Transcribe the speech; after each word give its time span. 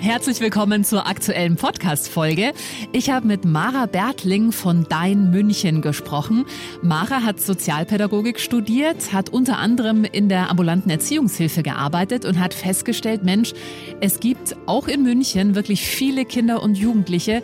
Herzlich 0.00 0.38
willkommen 0.38 0.84
zur 0.84 1.08
aktuellen 1.08 1.56
Podcast-Folge. 1.56 2.52
Ich 2.92 3.10
habe 3.10 3.26
mit 3.26 3.44
Mara 3.44 3.86
Bertling 3.86 4.52
von 4.52 4.86
Dein 4.88 5.32
München 5.32 5.82
gesprochen. 5.82 6.46
Mara 6.82 7.24
hat 7.24 7.40
Sozialpädagogik 7.40 8.38
studiert, 8.38 9.12
hat 9.12 9.28
unter 9.30 9.58
anderem 9.58 10.04
in 10.04 10.28
der 10.28 10.50
ambulanten 10.50 10.88
Erziehungshilfe 10.88 11.64
gearbeitet 11.64 12.24
und 12.24 12.38
hat 12.38 12.54
festgestellt, 12.54 13.24
Mensch, 13.24 13.54
es 14.00 14.20
gibt 14.20 14.56
auch 14.66 14.86
in 14.86 15.02
München 15.02 15.56
wirklich 15.56 15.82
viele 15.82 16.24
Kinder 16.24 16.62
und 16.62 16.78
Jugendliche, 16.78 17.42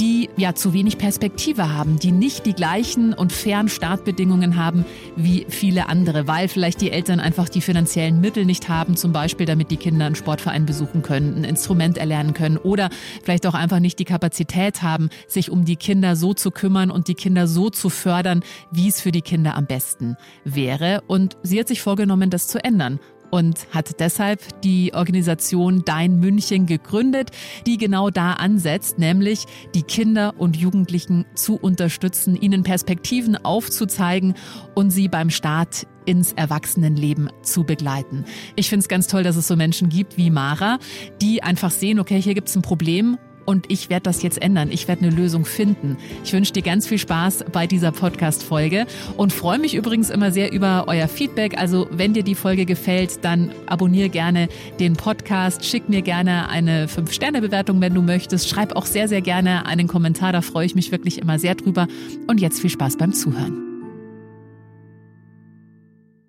die 0.00 0.28
ja 0.36 0.54
zu 0.54 0.72
wenig 0.72 0.98
Perspektive 0.98 1.72
haben, 1.72 1.98
die 1.98 2.12
nicht 2.12 2.46
die 2.46 2.52
gleichen 2.52 3.14
und 3.14 3.32
fairen 3.32 3.68
Startbedingungen 3.68 4.56
haben 4.56 4.84
wie 5.16 5.46
viele 5.48 5.88
andere, 5.88 6.26
weil 6.26 6.48
vielleicht 6.48 6.80
die 6.80 6.90
Eltern 6.90 7.20
einfach 7.20 7.48
die 7.48 7.60
finanziellen 7.60 8.20
Mittel 8.20 8.44
nicht 8.44 8.68
haben, 8.68 8.96
zum 8.96 9.12
Beispiel 9.12 9.46
damit 9.46 9.70
die 9.70 9.76
Kinder 9.76 10.06
einen 10.06 10.14
Sportverein 10.14 10.66
besuchen 10.66 11.02
können, 11.02 11.36
ein 11.36 11.44
Instrument 11.44 11.98
erlernen 11.98 12.34
können 12.34 12.58
oder 12.58 12.90
vielleicht 13.22 13.46
auch 13.46 13.54
einfach 13.54 13.80
nicht 13.80 13.98
die 13.98 14.04
Kapazität 14.04 14.82
haben, 14.82 15.08
sich 15.26 15.50
um 15.50 15.64
die 15.64 15.76
Kinder 15.76 16.16
so 16.16 16.34
zu 16.34 16.50
kümmern 16.50 16.90
und 16.90 17.08
die 17.08 17.14
Kinder 17.14 17.46
so 17.46 17.70
zu 17.70 17.88
fördern, 17.88 18.42
wie 18.70 18.88
es 18.88 19.00
für 19.00 19.12
die 19.12 19.22
Kinder 19.22 19.56
am 19.56 19.66
besten 19.66 20.16
wäre. 20.44 21.02
Und 21.06 21.36
sie 21.42 21.58
hat 21.58 21.68
sich 21.68 21.80
vorgenommen, 21.80 22.30
das 22.30 22.48
zu 22.48 22.62
ändern 22.62 23.00
und 23.30 23.66
hat 23.72 24.00
deshalb 24.00 24.62
die 24.62 24.92
Organisation 24.94 25.82
Dein 25.84 26.18
München 26.18 26.66
gegründet, 26.66 27.30
die 27.66 27.78
genau 27.78 28.10
da 28.10 28.32
ansetzt, 28.34 28.98
nämlich 28.98 29.44
die 29.74 29.82
Kinder 29.82 30.34
und 30.38 30.56
Jugendlichen 30.56 31.26
zu 31.34 31.56
unterstützen, 31.56 32.36
ihnen 32.36 32.62
Perspektiven 32.62 33.36
aufzuzeigen 33.36 34.34
und 34.74 34.90
sie 34.90 35.08
beim 35.08 35.30
Start 35.30 35.86
ins 36.04 36.32
Erwachsenenleben 36.32 37.30
zu 37.42 37.64
begleiten. 37.64 38.24
Ich 38.54 38.68
finde 38.68 38.82
es 38.82 38.88
ganz 38.88 39.06
toll, 39.08 39.22
dass 39.22 39.36
es 39.36 39.48
so 39.48 39.56
Menschen 39.56 39.88
gibt 39.88 40.16
wie 40.16 40.30
Mara, 40.30 40.78
die 41.20 41.42
einfach 41.42 41.70
sehen, 41.70 41.98
okay, 41.98 42.20
hier 42.20 42.34
gibt 42.34 42.48
es 42.48 42.56
ein 42.56 42.62
Problem 42.62 43.18
und 43.46 43.70
ich 43.70 43.88
werde 43.88 44.02
das 44.04 44.22
jetzt 44.22 44.42
ändern. 44.42 44.70
Ich 44.70 44.88
werde 44.88 45.06
eine 45.06 45.14
Lösung 45.14 45.44
finden. 45.44 45.96
Ich 46.24 46.32
wünsche 46.32 46.52
dir 46.52 46.62
ganz 46.62 46.86
viel 46.86 46.98
Spaß 46.98 47.46
bei 47.52 47.66
dieser 47.66 47.92
Podcast-Folge 47.92 48.86
und 49.16 49.32
freue 49.32 49.58
mich 49.58 49.74
übrigens 49.74 50.10
immer 50.10 50.32
sehr 50.32 50.52
über 50.52 50.84
euer 50.88 51.08
Feedback. 51.08 51.56
Also 51.58 51.88
wenn 51.90 52.12
dir 52.12 52.22
die 52.22 52.34
Folge 52.34 52.66
gefällt, 52.66 53.24
dann 53.24 53.52
abonniere 53.66 54.08
gerne 54.08 54.48
den 54.78 54.94
Podcast, 54.94 55.64
schick 55.64 55.88
mir 55.88 56.02
gerne 56.02 56.48
eine 56.48 56.86
5-Sterne-Bewertung, 56.86 57.80
wenn 57.80 57.94
du 57.94 58.02
möchtest. 58.02 58.48
Schreib 58.48 58.76
auch 58.76 58.86
sehr, 58.86 59.08
sehr 59.08 59.22
gerne 59.22 59.66
einen 59.66 59.88
Kommentar, 59.88 60.32
da 60.32 60.42
freue 60.42 60.66
ich 60.66 60.74
mich 60.74 60.92
wirklich 60.92 61.18
immer 61.18 61.38
sehr 61.38 61.54
drüber. 61.54 61.86
Und 62.26 62.40
jetzt 62.40 62.60
viel 62.60 62.70
Spaß 62.70 62.96
beim 62.96 63.12
Zuhören. 63.12 63.65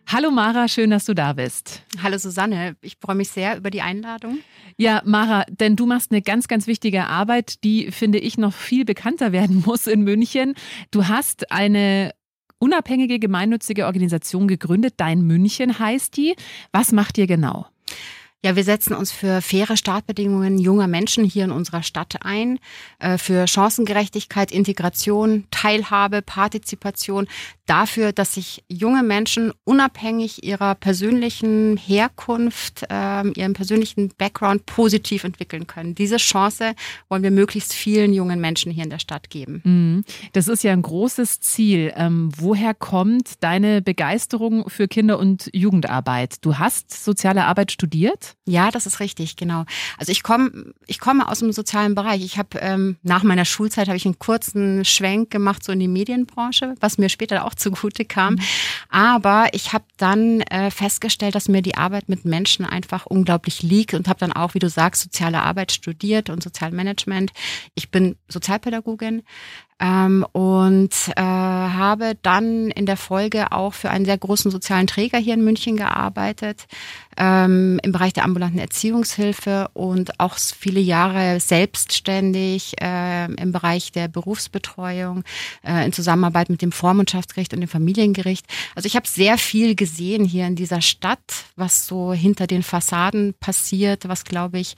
Hallo 0.09 0.31
Mara, 0.31 0.69
schön, 0.69 0.89
dass 0.89 1.03
du 1.03 1.13
da 1.13 1.33
bist. 1.33 1.83
Hallo 2.01 2.17
Susanne, 2.17 2.77
ich 2.79 2.95
freue 2.97 3.17
mich 3.17 3.27
sehr 3.27 3.57
über 3.57 3.69
die 3.69 3.81
Einladung. 3.81 4.39
Ja, 4.77 5.01
Mara, 5.03 5.43
denn 5.49 5.75
du 5.75 5.85
machst 5.85 6.11
eine 6.11 6.21
ganz, 6.21 6.47
ganz 6.47 6.65
wichtige 6.65 7.07
Arbeit, 7.07 7.61
die, 7.65 7.91
finde 7.91 8.17
ich, 8.17 8.37
noch 8.37 8.53
viel 8.53 8.85
bekannter 8.85 9.33
werden 9.33 9.63
muss 9.65 9.85
in 9.85 10.03
München. 10.03 10.55
Du 10.91 11.09
hast 11.09 11.51
eine 11.51 12.13
unabhängige 12.57 13.19
gemeinnützige 13.19 13.85
Organisation 13.85 14.47
gegründet, 14.47 14.93
Dein 14.95 15.23
München 15.23 15.77
heißt 15.77 16.15
die. 16.15 16.37
Was 16.71 16.93
macht 16.93 17.17
ihr 17.17 17.27
genau? 17.27 17.67
Ja, 18.45 18.55
wir 18.55 18.63
setzen 18.63 18.93
uns 18.93 19.11
für 19.11 19.41
faire 19.41 19.75
Startbedingungen 19.77 20.59
junger 20.59 20.85
Menschen 20.87 21.25
hier 21.25 21.43
in 21.43 21.51
unserer 21.51 21.81
Stadt 21.81 22.17
ein, 22.21 22.59
äh, 22.99 23.17
für 23.17 23.47
Chancengerechtigkeit, 23.47 24.51
Integration, 24.51 25.45
Teilhabe, 25.49 26.21
Partizipation, 26.21 27.27
dafür, 27.65 28.13
dass 28.13 28.35
sich 28.35 28.63
junge 28.69 29.01
Menschen 29.03 29.51
unabhängig 29.63 30.43
ihrer 30.43 30.75
persönlichen 30.75 31.77
Herkunft, 31.77 32.85
ähm, 32.89 33.33
ihrem 33.35 33.53
persönlichen 33.53 34.09
Background 34.17 34.65
positiv 34.67 35.23
entwickeln 35.23 35.65
können. 35.65 35.95
Diese 35.95 36.17
Chance 36.17 36.73
wollen 37.09 37.23
wir 37.23 37.31
möglichst 37.31 37.73
vielen 37.73 38.13
jungen 38.13 38.39
Menschen 38.39 38.71
hier 38.71 38.83
in 38.83 38.89
der 38.89 38.99
Stadt 38.99 39.29
geben. 39.29 39.61
Mhm. 39.63 40.03
Das 40.33 40.47
ist 40.47 40.63
ja 40.63 40.73
ein 40.73 40.81
großes 40.83 41.39
Ziel. 41.39 41.91
Ähm, 41.95 42.29
woher 42.37 42.73
kommt 42.73 43.43
deine 43.43 43.81
Begeisterung 43.81 44.69
für 44.69 44.87
Kinder- 44.87 45.19
und 45.19 45.49
Jugendarbeit? 45.53 46.45
Du 46.45 46.59
hast 46.59 47.03
soziale 47.03 47.45
Arbeit 47.45 47.71
studiert? 47.71 48.26
Ja, 48.45 48.71
das 48.71 48.85
ist 48.85 48.99
richtig, 48.99 49.35
genau. 49.35 49.65
Also 49.97 50.11
ich 50.11 50.23
komme, 50.23 50.73
ich 50.85 50.99
komme 50.99 51.27
aus 51.27 51.39
dem 51.39 51.51
sozialen 51.51 51.95
Bereich. 51.95 52.23
Ich 52.23 52.37
habe 52.37 52.59
ähm, 52.59 52.97
nach 53.03 53.23
meiner 53.23 53.45
Schulzeit 53.45 53.87
habe 53.87 53.97
ich 53.97 54.05
einen 54.05 54.19
kurzen 54.19 54.85
Schwenk 54.85 55.31
gemacht 55.31 55.63
so 55.63 55.71
in 55.71 55.79
die 55.79 55.87
Medienbranche, 55.87 56.75
was 56.79 56.97
mir 56.97 57.09
später 57.09 57.45
auch 57.45 57.53
zugute 57.55 58.05
kam. 58.05 58.35
Mhm. 58.35 58.41
Aber 58.89 59.47
ich 59.53 59.73
habe 59.73 59.85
dann 59.97 60.41
äh, 60.41 60.71
festgestellt, 60.71 61.35
dass 61.35 61.47
mir 61.47 61.61
die 61.61 61.75
Arbeit 61.75 62.09
mit 62.09 62.25
Menschen 62.25 62.65
einfach 62.65 63.05
unglaublich 63.05 63.63
liegt 63.63 63.93
und 63.93 64.07
habe 64.07 64.19
dann 64.19 64.33
auch, 64.33 64.53
wie 64.53 64.59
du 64.59 64.69
sagst, 64.69 65.03
soziale 65.03 65.41
Arbeit 65.41 65.71
studiert 65.71 66.29
und 66.29 66.43
Sozialmanagement. 66.43 67.31
Ich 67.75 67.91
bin 67.91 68.15
Sozialpädagogin, 68.27 69.23
ähm, 69.79 70.25
und 70.31 70.93
äh, 71.15 71.21
habe 71.21 72.17
dann 72.21 72.69
in 72.71 72.85
der 72.85 72.97
Folge 72.97 73.51
auch 73.51 73.73
für 73.73 73.89
einen 73.89 74.05
sehr 74.05 74.17
großen 74.17 74.49
sozialen 74.49 74.87
Träger 74.87 75.19
hier 75.19 75.35
in 75.35 75.43
München 75.43 75.77
gearbeitet, 75.77 76.65
ähm, 77.15 77.79
im 77.83 77.91
Bereich 77.91 78.13
der 78.13 78.23
ambulanten 78.23 78.59
Erziehungshilfe 78.59 79.69
und 79.73 80.19
auch 80.19 80.37
viele 80.37 80.79
Jahre 80.79 81.39
selbstständig 81.39 82.73
äh, 82.81 83.25
im 83.25 83.51
Bereich 83.51 83.91
der 83.91 84.07
Berufsbetreuung 84.07 85.23
äh, 85.63 85.85
in 85.85 85.93
Zusammenarbeit 85.93 86.49
mit 86.49 86.61
dem 86.61 86.71
Vormundschaftsgericht 86.71 87.53
und 87.53 87.61
dem 87.61 87.69
Familiengericht. 87.69 88.45
Also 88.75 88.87
ich 88.87 88.95
habe 88.95 89.07
sehr 89.07 89.37
viel 89.37 89.75
gesehen 89.75 90.25
hier 90.25 90.47
in 90.47 90.55
dieser 90.55 90.81
Stadt, 90.81 91.45
was 91.55 91.85
so 91.85 92.13
hinter 92.13 92.47
den 92.47 92.63
Fassaden 92.63 93.35
passiert, 93.39 94.07
was 94.07 94.23
glaube 94.23 94.59
ich 94.59 94.75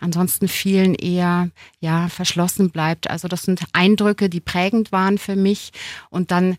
ansonsten 0.00 0.48
vielen 0.48 0.94
eher 0.94 1.50
ja 1.80 2.08
verschlossen 2.08 2.70
bleibt. 2.70 3.10
Also 3.10 3.28
das 3.28 3.42
sind 3.42 3.62
Eindrücke, 3.72 4.28
die 4.28 4.40
prägend 4.40 4.92
waren 4.92 5.18
für 5.18 5.36
mich 5.36 5.72
und 6.10 6.30
dann 6.30 6.56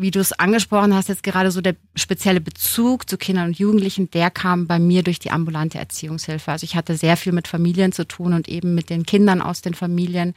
wie 0.00 0.10
du 0.12 0.20
es 0.20 0.32
angesprochen 0.32 0.94
hast, 0.94 1.08
jetzt 1.08 1.24
gerade 1.24 1.50
so 1.50 1.60
der 1.60 1.74
spezielle 1.96 2.40
Bezug 2.40 3.08
zu 3.08 3.18
Kindern 3.18 3.48
und 3.48 3.58
Jugendlichen, 3.58 4.10
der 4.10 4.30
kam 4.30 4.68
bei 4.68 4.78
mir 4.78 5.02
durch 5.02 5.18
die 5.18 5.32
ambulante 5.32 5.78
Erziehungshilfe. 5.78 6.52
Also 6.52 6.64
ich 6.64 6.76
hatte 6.76 6.96
sehr 6.96 7.16
viel 7.16 7.32
mit 7.32 7.48
Familien 7.48 7.90
zu 7.90 8.06
tun 8.06 8.32
und 8.32 8.48
eben 8.48 8.74
mit 8.76 8.90
den 8.90 9.04
Kindern 9.04 9.42
aus 9.42 9.60
den 9.60 9.74
Familien 9.74 10.34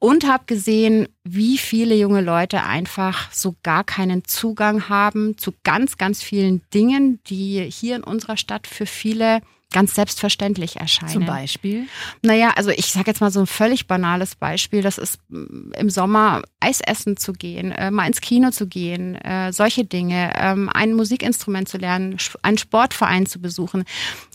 und 0.00 0.26
habe 0.26 0.44
gesehen, 0.46 1.08
wie 1.22 1.58
viele 1.58 1.94
junge 1.94 2.22
Leute 2.22 2.64
einfach 2.64 3.30
so 3.32 3.54
gar 3.62 3.84
keinen 3.84 4.24
Zugang 4.24 4.88
haben 4.88 5.36
zu 5.38 5.52
ganz, 5.62 5.98
ganz 5.98 6.22
vielen 6.22 6.62
Dingen, 6.74 7.20
die 7.26 7.70
hier 7.70 7.96
in 7.96 8.02
unserer 8.02 8.36
Stadt 8.36 8.66
für 8.66 8.86
viele 8.86 9.40
ganz 9.72 9.94
selbstverständlich 9.94 10.76
erscheinen. 10.76 11.12
Zum 11.12 11.26
Beispiel? 11.26 11.86
Naja, 12.22 12.52
also 12.56 12.70
ich 12.70 12.86
sage 12.86 13.10
jetzt 13.10 13.20
mal 13.20 13.30
so 13.30 13.40
ein 13.40 13.46
völlig 13.46 13.86
banales 13.86 14.34
Beispiel. 14.34 14.82
Das 14.82 14.98
ist 14.98 15.18
mm, 15.28 15.72
im 15.78 15.90
Sommer 15.90 16.42
Eis 16.58 16.80
essen 16.80 17.16
zu 17.16 17.32
gehen, 17.32 17.72
äh, 17.72 17.90
mal 17.90 18.06
ins 18.06 18.20
Kino 18.20 18.50
zu 18.50 18.66
gehen, 18.66 19.14
äh, 19.16 19.52
solche 19.52 19.84
Dinge, 19.84 20.32
ähm, 20.36 20.68
ein 20.68 20.94
Musikinstrument 20.94 21.68
zu 21.68 21.78
lernen, 21.78 22.16
einen 22.42 22.58
Sportverein 22.58 23.26
zu 23.26 23.40
besuchen. 23.40 23.84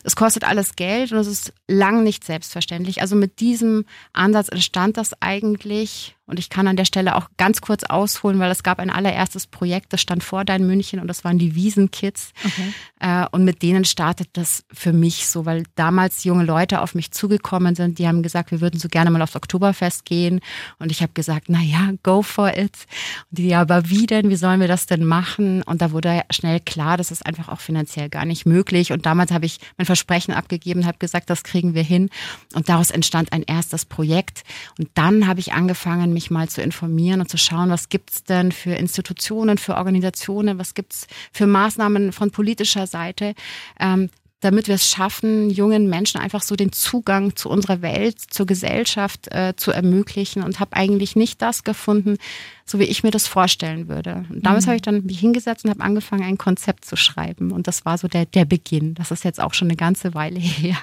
Es 0.03 0.15
kostet 0.15 0.43
alles 0.43 0.75
Geld 0.75 1.11
und 1.11 1.17
es 1.17 1.27
ist 1.27 1.53
lang 1.67 2.03
nicht 2.03 2.23
selbstverständlich. 2.23 3.01
Also 3.01 3.15
mit 3.15 3.39
diesem 3.39 3.85
Ansatz 4.13 4.49
entstand 4.49 4.97
das 4.97 5.21
eigentlich 5.21 6.14
und 6.27 6.39
ich 6.39 6.49
kann 6.49 6.67
an 6.67 6.75
der 6.75 6.85
Stelle 6.85 7.15
auch 7.15 7.29
ganz 7.37 7.61
kurz 7.61 7.83
ausholen, 7.83 8.39
weil 8.39 8.49
es 8.49 8.63
gab 8.63 8.79
ein 8.79 8.89
allererstes 8.89 9.45
Projekt, 9.45 9.93
das 9.93 10.01
stand 10.01 10.23
vor 10.23 10.43
Dein 10.43 10.65
München 10.65 10.99
und 10.99 11.07
das 11.07 11.23
waren 11.23 11.37
die 11.37 11.53
Wiesenkids. 11.53 12.31
Okay. 12.43 12.73
Äh, 12.99 13.27
und 13.31 13.43
mit 13.43 13.61
denen 13.61 13.85
startet 13.85 14.29
das 14.33 14.65
für 14.73 14.91
mich 14.91 15.27
so, 15.27 15.45
weil 15.45 15.63
damals 15.75 16.23
junge 16.23 16.43
Leute 16.43 16.81
auf 16.81 16.95
mich 16.95 17.11
zugekommen 17.11 17.75
sind, 17.75 17.99
die 17.99 18.07
haben 18.07 18.23
gesagt, 18.23 18.49
wir 18.49 18.59
würden 18.59 18.79
so 18.79 18.87
gerne 18.87 19.11
mal 19.11 19.21
aufs 19.21 19.35
Oktoberfest 19.35 20.05
gehen. 20.05 20.39
Und 20.79 20.91
ich 20.91 21.03
habe 21.03 21.13
gesagt, 21.13 21.45
na 21.47 21.61
ja, 21.61 21.91
go 22.01 22.23
for 22.23 22.49
it. 22.49 22.87
Und 23.29 23.37
die, 23.37 23.49
ja, 23.49 23.61
aber 23.61 23.89
wie 23.89 24.07
denn? 24.07 24.29
Wie 24.29 24.35
sollen 24.35 24.59
wir 24.59 24.67
das 24.67 24.87
denn 24.87 25.05
machen? 25.05 25.61
Und 25.61 25.83
da 25.83 25.91
wurde 25.91 26.23
schnell 26.31 26.59
klar, 26.59 26.97
das 26.97 27.11
ist 27.11 27.23
einfach 27.23 27.49
auch 27.49 27.59
finanziell 27.59 28.09
gar 28.09 28.25
nicht 28.25 28.47
möglich. 28.47 28.91
Und 28.91 29.05
damals 29.05 29.31
habe 29.31 29.45
ich 29.45 29.59
mein 29.77 29.85
Versprechen 29.85 30.33
abgegeben, 30.33 30.87
habe 30.87 30.97
gesagt, 30.97 31.29
das 31.29 31.43
kriegen 31.43 31.75
wir 31.75 31.83
hin. 31.83 32.09
Und 32.55 32.67
daraus 32.67 32.89
entstand 32.89 33.31
ein 33.31 33.43
erstes 33.43 33.85
Projekt. 33.85 34.43
Und 34.79 34.89
dann 34.95 35.27
habe 35.27 35.39
ich 35.39 35.53
angefangen, 35.53 36.14
mich 36.15 36.31
mal 36.31 36.49
zu 36.49 36.63
informieren 36.63 37.21
und 37.21 37.29
zu 37.29 37.37
schauen, 37.37 37.69
was 37.69 37.89
gibt's 37.89 38.23
denn 38.23 38.51
für 38.51 38.71
Institutionen, 38.71 39.59
für 39.59 39.75
Organisationen, 39.75 40.57
was 40.57 40.73
gibt's 40.73 41.05
für 41.31 41.45
Maßnahmen 41.45 42.11
von 42.11 42.31
politischer 42.31 42.87
Seite. 42.87 43.35
Ähm, 43.79 44.09
damit 44.45 44.67
wir 44.67 44.75
es 44.75 44.87
schaffen, 44.87 45.49
jungen 45.49 45.89
Menschen 45.89 46.21
einfach 46.21 46.43
so 46.43 46.55
den 46.55 46.71
Zugang 46.71 47.35
zu 47.35 47.49
unserer 47.49 47.81
Welt, 47.81 48.19
zur 48.19 48.45
Gesellschaft 48.45 49.27
äh, 49.33 49.55
zu 49.55 49.71
ermöglichen 49.71 50.43
und 50.43 50.59
habe 50.59 50.75
eigentlich 50.75 51.15
nicht 51.15 51.41
das 51.41 51.63
gefunden, 51.63 52.17
so 52.63 52.77
wie 52.77 52.83
ich 52.83 53.01
mir 53.01 53.09
das 53.09 53.27
vorstellen 53.27 53.87
würde. 53.87 54.25
Und 54.29 54.45
damals 54.45 54.65
mhm. 54.65 54.69
habe 54.69 54.75
ich 54.75 54.81
dann 54.83 55.03
mich 55.03 55.19
hingesetzt 55.19 55.65
und 55.65 55.71
habe 55.71 55.81
angefangen, 55.81 56.23
ein 56.23 56.37
Konzept 56.37 56.85
zu 56.85 56.95
schreiben. 56.95 57.51
Und 57.51 57.67
das 57.67 57.85
war 57.85 57.97
so 57.97 58.07
der, 58.07 58.27
der 58.27 58.45
Beginn. 58.45 58.93
Das 58.93 59.09
ist 59.09 59.23
jetzt 59.23 59.41
auch 59.41 59.55
schon 59.55 59.67
eine 59.67 59.77
ganze 59.77 60.13
Weile 60.13 60.39
her. 60.39 60.77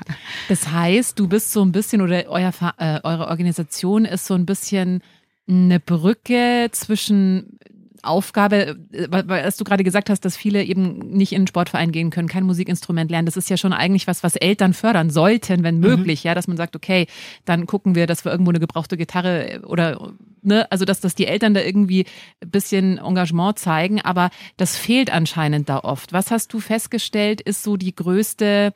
Das 0.48 0.68
heißt, 0.68 1.16
du 1.18 1.28
bist 1.28 1.52
so 1.52 1.64
ein 1.64 1.70
bisschen 1.70 2.02
oder 2.02 2.24
euer, 2.28 2.52
äh, 2.78 3.00
eure 3.04 3.28
Organisation 3.28 4.04
ist 4.06 4.26
so 4.26 4.34
ein 4.34 4.44
bisschen 4.44 5.02
eine 5.48 5.80
Brücke 5.80 6.68
zwischen 6.72 7.58
Aufgabe, 8.02 8.76
äh, 8.92 9.06
weil 9.10 9.50
du 9.56 9.64
gerade 9.64 9.84
gesagt 9.84 10.10
hast, 10.10 10.24
dass 10.24 10.36
viele 10.36 10.64
eben 10.64 10.98
nicht 10.98 11.32
in 11.32 11.42
den 11.42 11.46
Sportverein 11.46 11.92
gehen 11.92 12.10
können, 12.10 12.28
kein 12.28 12.44
Musikinstrument 12.44 13.10
lernen. 13.10 13.26
Das 13.26 13.36
ist 13.36 13.48
ja 13.48 13.56
schon 13.56 13.72
eigentlich 13.72 14.06
was, 14.06 14.22
was 14.22 14.36
Eltern 14.36 14.74
fördern 14.74 15.10
sollten, 15.10 15.62
wenn 15.62 15.76
mhm. 15.76 15.82
möglich, 15.82 16.24
mhm. 16.24 16.28
ja, 16.28 16.34
dass 16.34 16.48
man 16.48 16.56
sagt, 16.56 16.74
okay, 16.74 17.06
dann 17.44 17.66
gucken 17.66 17.94
wir, 17.94 18.06
dass 18.06 18.24
wir 18.24 18.32
irgendwo 18.32 18.50
eine 18.50 18.60
gebrauchte 18.60 18.96
Gitarre 18.96 19.62
oder 19.66 20.12
ne, 20.42 20.70
also 20.70 20.84
dass, 20.84 21.00
dass 21.00 21.14
die 21.14 21.26
Eltern 21.26 21.54
da 21.54 21.60
irgendwie 21.60 22.06
ein 22.42 22.50
bisschen 22.50 22.98
Engagement 22.98 23.58
zeigen, 23.58 24.00
aber 24.00 24.30
das 24.56 24.76
fehlt 24.76 25.12
anscheinend 25.12 25.68
da 25.68 25.78
oft. 25.78 26.12
Was 26.12 26.30
hast 26.30 26.52
du 26.52 26.60
festgestellt, 26.60 27.40
ist 27.40 27.62
so 27.62 27.76
die 27.76 27.94
größte 27.94 28.72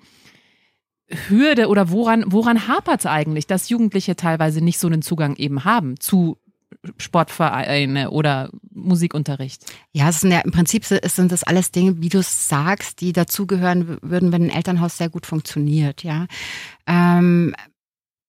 Hürde 1.29 1.69
oder 1.69 1.91
woran, 1.91 2.25
woran 2.29 2.67
hapert 2.67 3.01
es 3.01 3.07
eigentlich, 3.07 3.47
dass 3.47 3.69
Jugendliche 3.69 4.17
teilweise 4.17 4.61
nicht 4.61 4.79
so 4.79 4.89
einen 4.89 5.03
Zugang 5.03 5.37
eben 5.37 5.65
haben 5.65 5.99
zu 6.01 6.39
Sportvereine 6.99 8.11
oder 8.11 8.51
Musikunterricht? 8.73 9.65
Ja, 9.93 10.09
es 10.09 10.21
sind 10.21 10.31
ja 10.33 10.41
im 10.41 10.53
Prinzip 10.53 10.85
sind 10.85 11.33
das 11.33 11.43
alles 11.43 11.71
Dinge, 11.71 12.01
wie 12.01 12.09
du 12.09 12.23
sagst, 12.23 13.01
die 13.01 13.13
dazugehören 13.13 13.99
würden, 14.03 14.33
wenn 14.33 14.45
ein 14.45 14.51
Elternhaus 14.51 14.97
sehr 14.97 15.09
gut 15.09 15.27
funktioniert. 15.27 16.03
Ja, 16.03 16.27
ähm, 16.87 17.55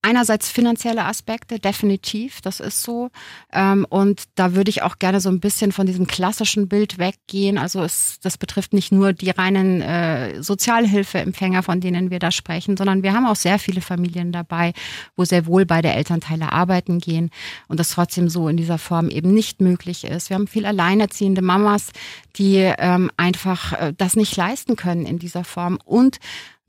Einerseits 0.04 0.50
finanzielle 0.50 1.06
Aspekte, 1.06 1.60
definitiv, 1.60 2.40
das 2.42 2.60
ist 2.60 2.84
so. 2.84 3.10
Ähm, 3.52 3.86
und 3.90 4.24
da 4.36 4.54
würde 4.54 4.70
ich 4.70 4.84
auch 4.84 5.00
gerne 5.00 5.20
so 5.20 5.30
ein 5.30 5.40
bisschen 5.40 5.72
von 5.72 5.88
diesem 5.88 6.06
klassischen 6.06 6.70
Bild 6.70 7.00
weggehen. 7.00 7.58
Also 7.58 7.84
es, 7.84 8.20
das 8.22 8.38
betrifft 8.38 8.74
nicht 8.74 8.92
nur 8.92 9.12
die 9.12 9.32
reinen 9.32 9.82
äh, 9.82 10.42
Sozialhilfeempfänger, 10.42 11.64
von 11.64 11.82
denen 11.82 12.12
wir 12.12 12.20
da 12.20 12.32
sprechen, 12.32 12.78
sondern 12.78 13.02
wir 13.02 13.14
haben 13.14 13.26
auch 13.26 13.36
sehr 13.36 13.58
viele 13.58 13.82
Familien 13.82 14.32
dabei, 14.32 14.74
wo 15.16 15.26
sehr 15.26 15.48
wohl 15.48 15.66
beide 15.66 15.90
Elternteile 15.90 16.52
arbeiten 16.52 17.00
gehen 17.00 17.32
und 17.68 17.80
das 17.80 17.90
trotzdem 17.90 18.30
so 18.30 18.48
in 18.48 18.56
dieser 18.56 18.78
Form 18.78 19.10
eben 19.10 19.34
nicht 19.34 19.62
möglich 19.62 20.04
ist. 20.04 20.30
Wir 20.30 20.36
haben 20.36 20.48
viel 20.48 20.68
alleinerziehende 20.68 21.42
Mamas, 21.42 21.90
die 22.36 22.58
ähm, 22.58 23.12
einfach 23.18 23.74
äh, 23.74 23.94
das 23.98 24.16
nicht 24.16 24.38
leisten 24.38 24.76
können 24.76 25.06
in 25.06 25.18
dieser 25.18 25.44
Form 25.44 25.80
und 25.84 26.20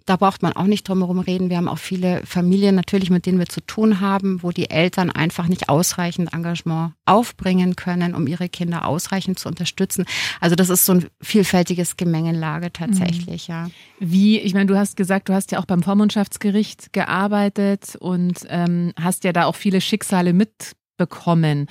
da 0.09 0.17
braucht 0.17 0.43
man 0.43 0.55
auch 0.55 0.65
nicht 0.65 0.89
drum 0.89 0.99
herum 1.01 1.19
reden. 1.19 1.51
Wir 1.51 1.59
haben 1.59 1.69
auch 1.69 1.79
viele 1.79 2.25
Familien 2.25 2.75
natürlich, 2.75 3.11
mit 3.11 3.27
denen 3.27 3.39
wir 3.39 3.47
zu 3.47 3.61
tun 3.61 4.01
haben, 4.01 4.43
wo 4.43 4.51
die 4.51 4.71
Eltern 4.71 5.11
einfach 5.11 5.49
nicht 5.49 5.69
ausreichend 5.69 6.33
Engagement 6.33 6.95
aufbringen 7.05 7.77
können, 7.77 8.15
um 8.15 8.27
ihre 8.27 8.49
Kinder 8.49 8.87
ausreichend 8.87 9.39
zu 9.39 9.49
unterstützen. 9.49 10.07
Also 10.41 10.57
das 10.57 10.71
ist 10.71 10.87
so 10.87 10.95
ein 10.95 11.07
vielfältiges 11.21 11.97
Gemengelage 11.97 12.73
tatsächlich, 12.73 13.49
mhm. 13.49 13.55
ja. 13.55 13.71
Wie, 13.99 14.39
ich 14.39 14.55
meine, 14.55 14.67
du 14.67 14.77
hast 14.79 14.97
gesagt, 14.97 15.29
du 15.29 15.35
hast 15.35 15.53
ja 15.53 15.59
auch 15.59 15.67
beim 15.67 15.83
Vormundschaftsgericht 15.83 16.93
gearbeitet 16.93 17.97
und 17.97 18.47
ähm, 18.49 18.93
hast 18.99 19.25
ja 19.25 19.33
da 19.33 19.45
auch 19.45 19.57
viele 19.57 19.81
Schicksale 19.81 20.33
mitbekommen. 20.33 21.67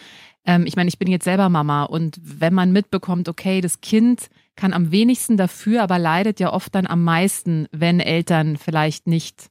Ähm, 0.45 0.66
ich 0.68 0.75
meine, 0.75 0.89
ich 0.89 1.00
bin 1.00 1.10
jetzt 1.10 1.25
selber 1.25 1.50
Mama 1.50 1.84
und 1.84 2.19
wenn 2.22 2.54
man 2.54 2.72
mitbekommt, 2.72 3.30
okay, 3.30 3.62
das 3.62 3.81
Kind 3.81 4.30
kann 4.57 4.74
am 4.74 4.92
wenigsten 4.92 5.38
dafür, 5.38 5.83
aber 5.83 5.98
leidet 5.98 6.42
ja 6.42 6.51
oft 6.51 6.75
dann 6.75 6.88
am 6.88 7.04
meisten, 7.04 7.68
wenn 7.71 8.01
Eltern 8.01 8.57
vielleicht 8.57 9.07
nicht 9.07 9.50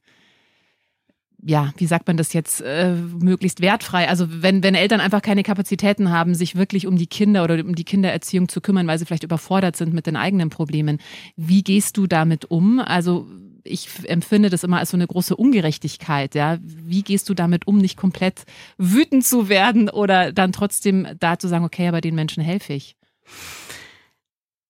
ja, 1.49 1.73
wie 1.77 1.87
sagt 1.87 2.09
man 2.09 2.17
das 2.17 2.33
jetzt, 2.33 2.61
äh, 2.61 2.93
möglichst 2.93 3.61
wertfrei. 3.61 4.09
Also 4.09 4.27
wenn, 4.43 4.65
wenn 4.65 4.75
Eltern 4.75 5.01
einfach 5.01 5.23
keine 5.23 5.45
Kapazitäten 5.45 6.11
haben, 6.11 6.35
sich 6.35 6.57
wirklich 6.57 6.89
um 6.89 6.97
die 6.97 7.07
Kinder 7.07 7.45
oder 7.45 7.65
um 7.65 7.77
die 7.77 7.85
Kindererziehung 7.85 8.49
zu 8.49 8.61
kümmern, 8.61 8.89
weil 8.89 8.99
sie 8.99 9.05
vielleicht 9.05 9.23
überfordert 9.23 9.77
sind 9.77 9.95
mit 9.95 10.07
den 10.07 10.17
eigenen 10.17 10.51
Problemen. 10.51 10.99
Wie 11.37 11.63
gehst 11.63 11.97
du 11.99 12.09
damit 12.09 12.47
um? 12.47 12.81
Also 12.81 13.29
ich 13.63 13.89
empfinde 14.05 14.51
das 14.51 14.65
immer 14.65 14.79
als 14.79 14.91
so 14.91 14.97
eine 14.97 15.07
große 15.07 15.37
Ungerechtigkeit, 15.37 16.35
ja. 16.35 16.59
Wie 16.63 17.03
gehst 17.03 17.29
du 17.29 17.35
damit 17.35 17.67
um, 17.67 17.79
nicht 17.79 17.97
komplett 17.97 18.45
wütend 18.79 19.25
zu 19.25 19.49
werden 19.49 19.89
oder 19.89 20.33
dann 20.33 20.53
trotzdem 20.53 21.07
da 21.19 21.39
zu 21.39 21.49
sagen, 21.49 21.65
okay, 21.65 21.87
aber 21.89 22.01
den 22.01 22.15
Menschen 22.15 22.43
helfe 22.43 22.73
ich? 22.73 22.97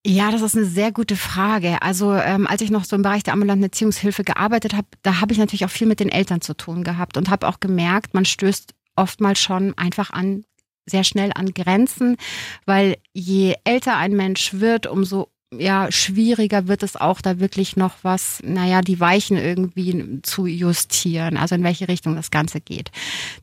Ja, 0.09 0.31
das 0.31 0.41
ist 0.41 0.57
eine 0.57 0.67
sehr 0.67 0.93
gute 0.93 1.17
Frage. 1.17 1.83
Also 1.83 2.15
ähm, 2.15 2.47
als 2.47 2.61
ich 2.61 2.71
noch 2.71 2.85
so 2.85 2.95
im 2.95 3.03
Bereich 3.03 3.25
der 3.25 3.33
ambulanten 3.33 3.65
Erziehungshilfe 3.65 4.23
gearbeitet 4.23 4.73
habe, 4.75 4.87
da 5.03 5.21
habe 5.21 5.33
ich 5.33 5.39
natürlich 5.39 5.65
auch 5.65 5.71
viel 5.71 5.89
mit 5.89 5.99
den 5.99 6.11
Eltern 6.11 6.41
zu 6.41 6.55
tun 6.55 6.85
gehabt 6.85 7.17
und 7.17 7.29
habe 7.29 7.49
auch 7.49 7.59
gemerkt, 7.59 8.15
man 8.15 8.25
stößt 8.25 8.73
oftmals 8.95 9.41
schon 9.41 9.77
einfach 9.77 10.11
an 10.11 10.45
sehr 10.89 11.03
schnell 11.03 11.33
an 11.35 11.53
Grenzen, 11.55 12.19
weil 12.67 12.99
je 13.15 13.57
älter 13.65 13.97
ein 13.97 14.13
Mensch 14.13 14.55
wird, 14.55 14.87
umso 14.87 15.27
ja, 15.53 15.91
schwieriger 15.93 16.67
wird 16.67 16.83
es 16.83 16.97
auch, 16.97 17.21
da 17.21 17.39
wirklich 17.39 17.77
noch 17.77 17.93
was, 18.03 18.43
naja, 18.45 18.81
die 18.81 18.99
Weichen 18.99 19.37
irgendwie 19.37 20.21
zu 20.23 20.47
justieren, 20.47 21.37
also 21.37 21.55
in 21.55 21.63
welche 21.63 21.89
Richtung 21.89 22.17
das 22.17 22.31
Ganze 22.31 22.61
geht. 22.61 22.91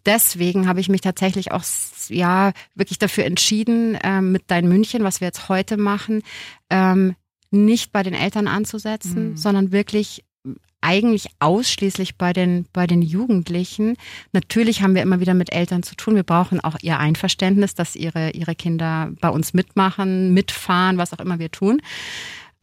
Deswegen 0.06 0.68
habe 0.68 0.82
ich 0.82 0.90
mich 0.90 1.02
tatsächlich 1.02 1.52
auch, 1.52 1.64
ja, 2.10 2.52
wirklich 2.76 3.00
dafür 3.00 3.26
entschieden, 3.26 3.98
ähm, 4.04 4.34
mit 4.34 4.44
Dein 4.48 4.68
München, 4.68 5.04
was 5.04 5.22
wir 5.22 5.28
jetzt 5.28 5.48
heute 5.48 5.78
machen, 5.78 6.24
ähm, 6.70 7.16
nicht 7.52 7.92
bei 7.92 8.04
den 8.04 8.14
Eltern 8.16 8.48
anzusetzen, 8.48 9.32
mhm. 9.32 9.38
sondern 9.38 9.72
wirklich 9.72 10.24
eigentlich 10.84 11.28
ausschließlich 11.40 12.18
bei 12.18 12.34
den, 12.34 12.66
bei 12.74 12.86
den 12.86 13.02
Jugendlichen. 13.02 13.98
Natürlich 14.34 14.82
haben 14.82 14.96
wir 14.96 15.02
immer 15.02 15.20
wieder 15.20 15.34
mit 15.34 15.54
Eltern 15.54 15.82
zu 15.82 15.96
tun. 15.96 16.16
Wir 16.16 16.24
brauchen 16.24 16.60
auch 16.60 16.76
ihr 16.82 17.00
Einverständnis, 17.00 17.74
dass 17.74 17.96
ihre, 17.96 18.32
ihre 18.32 18.56
Kinder 18.56 19.12
bei 19.22 19.30
uns 19.30 19.54
mitmachen, 19.54 20.34
mitfahren, 20.34 20.98
was 20.98 21.14
auch 21.14 21.20
immer 21.20 21.40
wir 21.40 21.52
tun. 21.52 21.82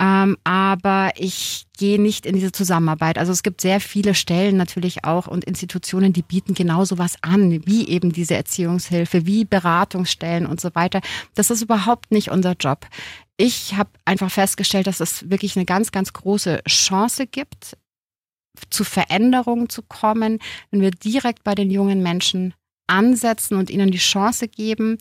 Ähm, 0.00 0.38
aber 0.44 1.10
ich 1.16 1.66
gehe 1.76 2.00
nicht 2.00 2.24
in 2.24 2.34
diese 2.34 2.52
Zusammenarbeit. 2.52 3.18
Also 3.18 3.32
es 3.32 3.42
gibt 3.42 3.60
sehr 3.60 3.80
viele 3.80 4.14
Stellen 4.14 4.56
natürlich 4.56 5.04
auch 5.04 5.26
und 5.26 5.44
Institutionen, 5.44 6.14
die 6.14 6.22
bieten 6.22 6.54
genauso 6.54 6.96
was 6.96 7.22
an, 7.22 7.66
wie 7.66 7.86
eben 7.86 8.10
diese 8.10 8.34
Erziehungshilfe, 8.34 9.26
wie 9.26 9.44
Beratungsstellen 9.44 10.46
und 10.46 10.58
so 10.58 10.70
weiter. 10.74 11.02
Das 11.34 11.50
ist 11.50 11.60
überhaupt 11.60 12.12
nicht 12.12 12.30
unser 12.30 12.54
Job. 12.54 12.86
Ich 13.36 13.76
habe 13.76 13.90
einfach 14.06 14.30
festgestellt, 14.30 14.86
dass 14.86 15.00
es 15.00 15.28
wirklich 15.28 15.56
eine 15.56 15.66
ganz, 15.66 15.92
ganz 15.92 16.14
große 16.14 16.62
Chance 16.66 17.26
gibt, 17.26 17.76
zu 18.70 18.84
Veränderungen 18.84 19.68
zu 19.68 19.82
kommen, 19.82 20.38
wenn 20.70 20.80
wir 20.80 20.90
direkt 20.90 21.44
bei 21.44 21.54
den 21.54 21.70
jungen 21.70 22.02
Menschen 22.02 22.54
ansetzen 22.86 23.56
und 23.56 23.70
ihnen 23.70 23.90
die 23.90 23.98
Chance 23.98 24.48
geben, 24.48 24.98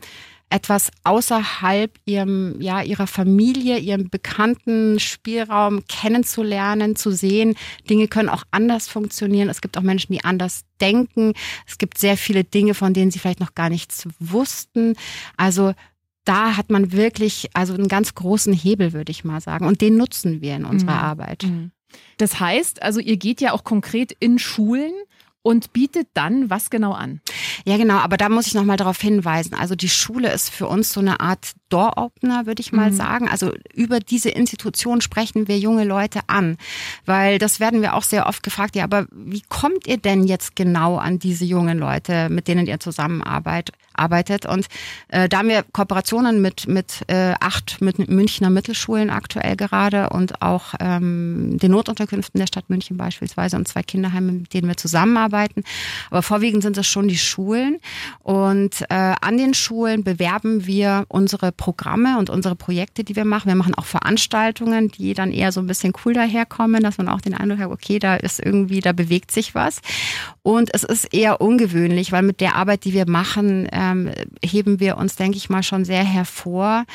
etwas 0.49 0.89
außerhalb 1.03 1.91
ihrem, 2.05 2.59
ja, 2.59 2.81
ihrer 2.81 3.07
Familie, 3.07 3.77
ihrem 3.77 4.09
bekannten 4.09 4.99
Spielraum 4.99 5.85
kennenzulernen, 5.87 6.95
zu 6.95 7.11
sehen. 7.11 7.55
Dinge 7.89 8.07
können 8.07 8.29
auch 8.29 8.43
anders 8.51 8.87
funktionieren. 8.87 9.49
Es 9.49 9.61
gibt 9.61 9.77
auch 9.77 9.83
Menschen, 9.83 10.13
die 10.13 10.23
anders 10.23 10.63
denken. 10.81 11.33
Es 11.67 11.77
gibt 11.77 11.97
sehr 11.97 12.17
viele 12.17 12.43
Dinge, 12.43 12.73
von 12.73 12.93
denen 12.93 13.11
sie 13.11 13.19
vielleicht 13.19 13.39
noch 13.39 13.53
gar 13.53 13.69
nichts 13.69 14.07
wussten. 14.19 14.95
Also 15.37 15.73
da 16.25 16.57
hat 16.57 16.71
man 16.71 16.91
wirklich 16.91 17.49
also 17.53 17.73
einen 17.73 17.87
ganz 17.87 18.15
großen 18.15 18.53
Hebel, 18.53 18.93
würde 18.93 19.11
ich 19.11 19.23
mal 19.23 19.41
sagen. 19.41 19.67
Und 19.67 19.81
den 19.81 19.97
nutzen 19.97 20.41
wir 20.41 20.55
in 20.55 20.65
unserer 20.65 20.93
mhm. 20.93 20.99
Arbeit. 20.99 21.43
Mhm. 21.43 21.71
Das 22.17 22.39
heißt, 22.39 22.81
also 22.81 22.99
ihr 22.99 23.17
geht 23.17 23.41
ja 23.41 23.53
auch 23.53 23.63
konkret 23.63 24.11
in 24.19 24.39
Schulen 24.39 24.93
und 25.41 25.73
bietet 25.73 26.07
dann 26.13 26.49
was 26.49 26.69
genau 26.69 26.93
an? 26.93 27.21
Ja, 27.65 27.77
genau, 27.77 27.95
aber 27.95 28.17
da 28.17 28.29
muss 28.29 28.47
ich 28.47 28.53
nochmal 28.53 28.77
darauf 28.77 28.99
hinweisen. 28.99 29.53
Also 29.53 29.75
die 29.75 29.89
Schule 29.89 30.31
ist 30.31 30.49
für 30.49 30.67
uns 30.67 30.91
so 30.91 30.99
eine 30.99 31.19
Art 31.19 31.53
Door-Opener, 31.69 32.45
würde 32.45 32.61
ich 32.61 32.71
mal 32.71 32.91
mhm. 32.91 32.95
sagen. 32.95 33.29
Also 33.29 33.53
über 33.73 33.99
diese 33.99 34.29
Institution 34.29 35.01
sprechen 35.01 35.47
wir 35.47 35.57
junge 35.57 35.83
Leute 35.83 36.21
an, 36.27 36.57
weil 37.05 37.37
das 37.37 37.59
werden 37.59 37.81
wir 37.81 37.95
auch 37.95 38.03
sehr 38.03 38.27
oft 38.27 38.43
gefragt. 38.43 38.75
Ja, 38.75 38.83
aber 38.83 39.07
wie 39.11 39.41
kommt 39.47 39.87
ihr 39.87 39.97
denn 39.97 40.23
jetzt 40.25 40.55
genau 40.55 40.97
an 40.97 41.19
diese 41.19 41.45
jungen 41.45 41.79
Leute, 41.79 42.29
mit 42.29 42.47
denen 42.47 42.67
ihr 42.67 42.79
zusammenarbeitet? 42.79 43.75
arbeitet. 43.99 44.45
Und 44.45 44.67
äh, 45.09 45.29
da 45.29 45.39
haben 45.39 45.49
wir 45.49 45.63
Kooperationen 45.63 46.41
mit, 46.41 46.67
mit 46.67 47.03
äh, 47.07 47.33
acht 47.39 47.81
mit 47.81 48.09
Münchner 48.09 48.49
Mittelschulen 48.49 49.09
aktuell 49.09 49.55
gerade 49.55 50.09
und 50.09 50.41
auch 50.41 50.73
ähm, 50.79 51.57
den 51.61 51.71
Notunterkünften 51.71 52.39
der 52.39 52.47
Stadt 52.47 52.69
München 52.69 52.97
beispielsweise 52.97 53.57
und 53.57 53.67
zwei 53.67 53.83
Kinderheimen, 53.83 54.41
mit 54.41 54.53
denen 54.53 54.67
wir 54.67 54.77
zusammenarbeiten. 54.77 55.63
Aber 56.09 56.23
vorwiegend 56.23 56.63
sind 56.63 56.77
es 56.77 56.87
schon 56.87 57.07
die 57.07 57.17
Schulen. 57.17 57.79
Und 58.19 58.81
äh, 58.89 59.13
an 59.21 59.37
den 59.37 59.53
Schulen 59.53 60.03
bewerben 60.03 60.65
wir 60.65 61.05
unsere 61.09 61.51
Programme 61.59 62.17
und 62.17 62.29
unsere 62.29 62.55
Projekte, 62.55 63.03
die 63.03 63.17
wir 63.17 63.25
machen. 63.25 63.49
Wir 63.49 63.55
machen 63.55 63.75
auch 63.75 63.85
Veranstaltungen, 63.85 64.87
die 64.87 65.13
dann 65.13 65.33
eher 65.33 65.51
so 65.51 65.59
ein 65.59 65.67
bisschen 65.67 65.91
cool 66.05 66.13
daherkommen, 66.13 66.81
dass 66.81 66.97
man 66.97 67.09
auch 67.09 67.19
den 67.19 67.33
Eindruck 67.33 67.59
hat, 67.59 67.69
okay, 67.69 67.99
da 67.99 68.15
ist 68.15 68.39
irgendwie, 68.39 68.79
da 68.79 68.93
bewegt 68.93 69.29
sich 69.29 69.55
was. 69.55 69.81
Und 70.41 70.73
es 70.73 70.83
ist 70.85 71.13
eher 71.13 71.41
ungewöhnlich, 71.41 72.13
weil 72.13 72.23
mit 72.23 72.39
der 72.39 72.55
Arbeit, 72.55 72.85
die 72.85 72.93
wir 72.93 73.09
machen, 73.09 73.67
ähm, 73.73 74.09
heben 74.41 74.79
wir 74.79 74.97
uns, 74.97 75.17
denke 75.17 75.37
ich 75.37 75.49
mal, 75.49 75.61
schon 75.61 75.83
sehr 75.83 76.03
hervor 76.05 76.85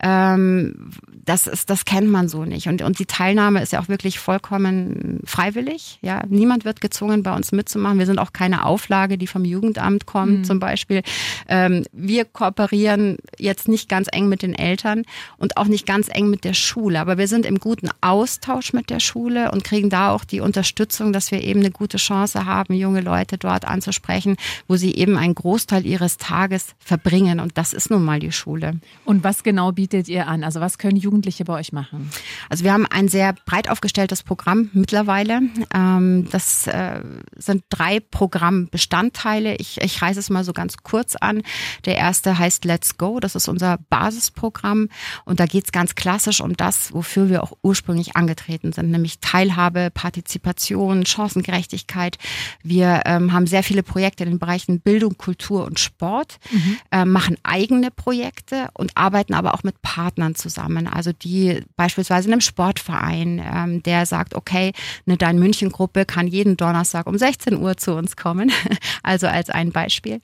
Ähm, 0.00 0.90
das 1.24 1.46
ist, 1.46 1.70
das 1.70 1.84
kennt 1.84 2.08
man 2.08 2.28
so 2.28 2.44
nicht. 2.44 2.68
Und, 2.68 2.82
und 2.82 2.98
die 2.98 3.06
Teilnahme 3.06 3.60
ist 3.60 3.72
ja 3.72 3.80
auch 3.80 3.88
wirklich 3.88 4.18
vollkommen 4.18 5.20
freiwillig. 5.24 5.98
Ja, 6.00 6.22
niemand 6.28 6.64
wird 6.64 6.80
gezwungen, 6.80 7.22
bei 7.22 7.34
uns 7.34 7.50
mitzumachen. 7.50 7.98
Wir 7.98 8.06
sind 8.06 8.20
auch 8.20 8.32
keine 8.32 8.64
Auflage, 8.64 9.18
die 9.18 9.26
vom 9.26 9.44
Jugendamt 9.44 10.06
kommt, 10.06 10.38
mhm. 10.38 10.44
zum 10.44 10.60
Beispiel. 10.60 11.02
Ähm, 11.48 11.84
wir 11.92 12.24
kooperieren 12.26 13.16
jetzt 13.38 13.66
nicht 13.66 13.88
ganz 13.88 14.08
eng 14.12 14.28
mit 14.28 14.42
den 14.42 14.54
Eltern 14.54 15.02
und 15.36 15.56
auch 15.56 15.66
nicht 15.66 15.86
ganz 15.86 16.08
eng 16.08 16.30
mit 16.30 16.44
der 16.44 16.54
Schule. 16.54 17.00
Aber 17.00 17.18
wir 17.18 17.26
sind 17.26 17.44
im 17.44 17.58
guten 17.58 17.88
Austausch 18.00 18.72
mit 18.72 18.90
der 18.90 19.00
Schule 19.00 19.50
und 19.50 19.64
kriegen 19.64 19.90
da 19.90 20.12
auch 20.12 20.24
die 20.24 20.40
Unterstützung, 20.40 21.12
dass 21.12 21.32
wir 21.32 21.42
eben 21.42 21.60
eine 21.60 21.72
gute 21.72 21.96
Chance 21.96 22.44
haben, 22.44 22.74
junge 22.74 23.00
Leute 23.00 23.36
dort 23.36 23.64
anzusprechen, 23.64 24.36
wo 24.68 24.76
sie 24.76 24.94
eben 24.94 25.16
einen 25.16 25.34
Großteil 25.34 25.84
ihres 25.86 26.18
Tages 26.18 26.74
verbringen. 26.78 27.40
Und 27.40 27.58
das 27.58 27.72
ist 27.72 27.90
nun 27.90 28.04
mal 28.04 28.20
die 28.20 28.32
Schule. 28.32 28.78
Und 29.04 29.24
was 29.24 29.42
genau 29.42 29.72
bietet 29.72 29.85
ihr 29.92 30.26
an? 30.26 30.44
Also 30.44 30.60
was 30.60 30.78
können 30.78 30.96
Jugendliche 30.96 31.44
bei 31.44 31.54
euch 31.54 31.72
machen? 31.72 32.10
Also 32.48 32.64
wir 32.64 32.72
haben 32.72 32.86
ein 32.86 33.08
sehr 33.08 33.32
breit 33.32 33.68
aufgestelltes 33.68 34.22
Programm 34.22 34.70
mittlerweile. 34.72 35.40
Ähm, 35.74 36.28
das 36.30 36.66
äh, 36.66 37.00
sind 37.36 37.64
drei 37.68 38.00
Programmbestandteile. 38.00 39.56
Ich, 39.56 39.80
ich 39.80 40.00
reiße 40.00 40.20
es 40.20 40.30
mal 40.30 40.44
so 40.44 40.52
ganz 40.52 40.78
kurz 40.78 41.16
an. 41.16 41.42
Der 41.84 41.96
erste 41.96 42.38
heißt 42.38 42.64
Let's 42.64 42.98
Go. 42.98 43.20
Das 43.20 43.34
ist 43.34 43.48
unser 43.48 43.78
Basisprogramm. 43.90 44.88
Und 45.24 45.40
da 45.40 45.46
geht 45.46 45.64
es 45.66 45.72
ganz 45.72 45.94
klassisch 45.94 46.40
um 46.40 46.56
das, 46.56 46.92
wofür 46.92 47.28
wir 47.28 47.42
auch 47.42 47.52
ursprünglich 47.62 48.16
angetreten 48.16 48.72
sind, 48.72 48.90
nämlich 48.90 49.20
Teilhabe, 49.20 49.90
Partizipation, 49.92 51.04
Chancengerechtigkeit. 51.06 52.18
Wir 52.62 53.02
ähm, 53.06 53.32
haben 53.32 53.46
sehr 53.46 53.62
viele 53.62 53.82
Projekte 53.82 54.24
in 54.24 54.30
den 54.30 54.38
Bereichen 54.38 54.80
Bildung, 54.80 55.16
Kultur 55.16 55.64
und 55.64 55.78
Sport, 55.80 56.38
mhm. 56.50 56.78
äh, 56.90 57.04
machen 57.04 57.36
eigene 57.42 57.90
Projekte 57.90 58.68
und 58.74 58.92
arbeiten 58.96 59.34
aber 59.34 59.54
auch 59.54 59.62
mit 59.62 59.75
Partnern 59.82 60.34
zusammen. 60.34 60.86
Also 60.86 61.12
die 61.12 61.62
beispielsweise 61.76 62.28
in 62.28 62.32
einem 62.32 62.40
Sportverein, 62.40 63.42
ähm, 63.44 63.82
der 63.82 64.06
sagt, 64.06 64.34
okay, 64.34 64.72
eine 65.06 65.16
Dein 65.16 65.38
München 65.38 65.70
Gruppe 65.70 66.04
kann 66.04 66.26
jeden 66.26 66.56
Donnerstag 66.56 67.06
um 67.06 67.18
16 67.18 67.56
Uhr 67.56 67.76
zu 67.76 67.94
uns 67.94 68.16
kommen. 68.16 68.52
also 69.02 69.26
als 69.26 69.50
ein 69.50 69.72
Beispiel. 69.72 70.20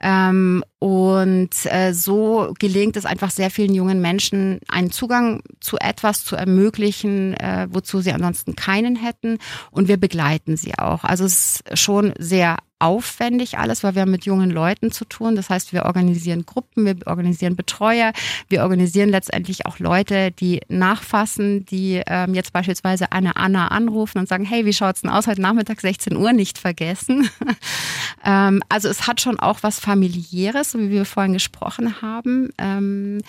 Ähm, 0.00 0.64
und 0.78 1.50
äh, 1.64 1.92
so 1.92 2.54
gelingt 2.58 2.96
es 2.96 3.06
einfach 3.06 3.30
sehr 3.30 3.50
vielen 3.50 3.74
jungen 3.74 4.00
Menschen, 4.00 4.60
einen 4.68 4.90
Zugang 4.90 5.42
zu 5.60 5.78
etwas 5.78 6.24
zu 6.24 6.36
ermöglichen, 6.36 7.34
äh, 7.34 7.66
wozu 7.70 8.00
sie 8.00 8.12
ansonsten 8.12 8.56
keinen 8.56 8.96
hätten. 8.96 9.38
Und 9.70 9.88
wir 9.88 9.96
begleiten 9.96 10.56
sie 10.56 10.78
auch. 10.78 11.04
Also 11.04 11.24
es 11.24 11.62
ist 11.66 11.78
schon 11.78 12.12
sehr 12.18 12.56
aufwendig 12.78 13.58
alles, 13.58 13.82
weil 13.82 13.94
wir 13.94 14.02
haben 14.02 14.10
mit 14.10 14.26
jungen 14.26 14.50
Leuten 14.50 14.90
zu 14.92 15.04
tun. 15.04 15.34
Das 15.34 15.48
heißt, 15.48 15.72
wir 15.72 15.84
organisieren 15.86 16.44
Gruppen, 16.44 16.84
wir 16.84 16.96
organisieren 17.06 17.56
Betreuer, 17.56 18.12
wir 18.48 18.62
organisieren 18.62 19.08
letztendlich 19.08 19.64
auch 19.66 19.78
Leute, 19.78 20.30
die 20.30 20.60
nachfassen, 20.68 21.64
die 21.64 22.02
ähm, 22.06 22.34
jetzt 22.34 22.52
beispielsweise 22.52 23.12
eine 23.12 23.36
Anna 23.36 23.68
anrufen 23.68 24.18
und 24.18 24.28
sagen, 24.28 24.44
hey, 24.44 24.66
wie 24.66 24.72
schaut's 24.72 25.02
denn 25.02 25.10
aus 25.10 25.26
heute 25.26 25.40
Nachmittag 25.40 25.80
16 25.80 26.16
Uhr 26.16 26.32
nicht 26.32 26.58
vergessen. 26.58 27.30
ähm, 28.24 28.62
also 28.68 28.88
es 28.88 29.06
hat 29.06 29.20
schon 29.20 29.40
auch 29.40 29.62
was 29.62 29.80
familiäres, 29.80 30.74
wie 30.76 30.90
wir 30.90 31.06
vorhin 31.06 31.32
gesprochen 31.32 32.02
haben. 32.02 32.50
Ähm, 32.58 33.20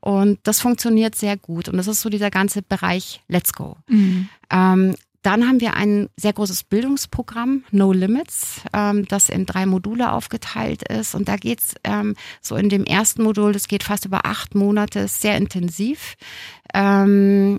und 0.00 0.38
das 0.44 0.60
funktioniert 0.60 1.16
sehr 1.16 1.36
gut. 1.36 1.68
Und 1.68 1.76
das 1.78 1.88
ist 1.88 2.00
so 2.00 2.08
dieser 2.08 2.30
ganze 2.30 2.62
Bereich 2.62 3.22
Let's 3.26 3.52
Go. 3.52 3.76
Mhm. 3.88 4.28
Ähm, 4.50 4.94
dann 5.26 5.48
haben 5.48 5.60
wir 5.60 5.74
ein 5.74 6.08
sehr 6.16 6.32
großes 6.32 6.62
Bildungsprogramm, 6.62 7.64
No 7.72 7.92
Limits, 7.92 8.60
ähm, 8.72 9.06
das 9.08 9.28
in 9.28 9.44
drei 9.44 9.66
Module 9.66 10.12
aufgeteilt 10.12 10.88
ist. 10.88 11.16
Und 11.16 11.26
da 11.26 11.34
geht's 11.34 11.74
ähm, 11.82 12.14
so 12.40 12.54
in 12.54 12.68
dem 12.68 12.84
ersten 12.84 13.24
Modul, 13.24 13.52
das 13.52 13.66
geht 13.66 13.82
fast 13.82 14.04
über 14.04 14.24
acht 14.24 14.54
Monate, 14.54 15.08
sehr 15.08 15.36
intensiv. 15.36 16.14
Ähm, 16.72 17.58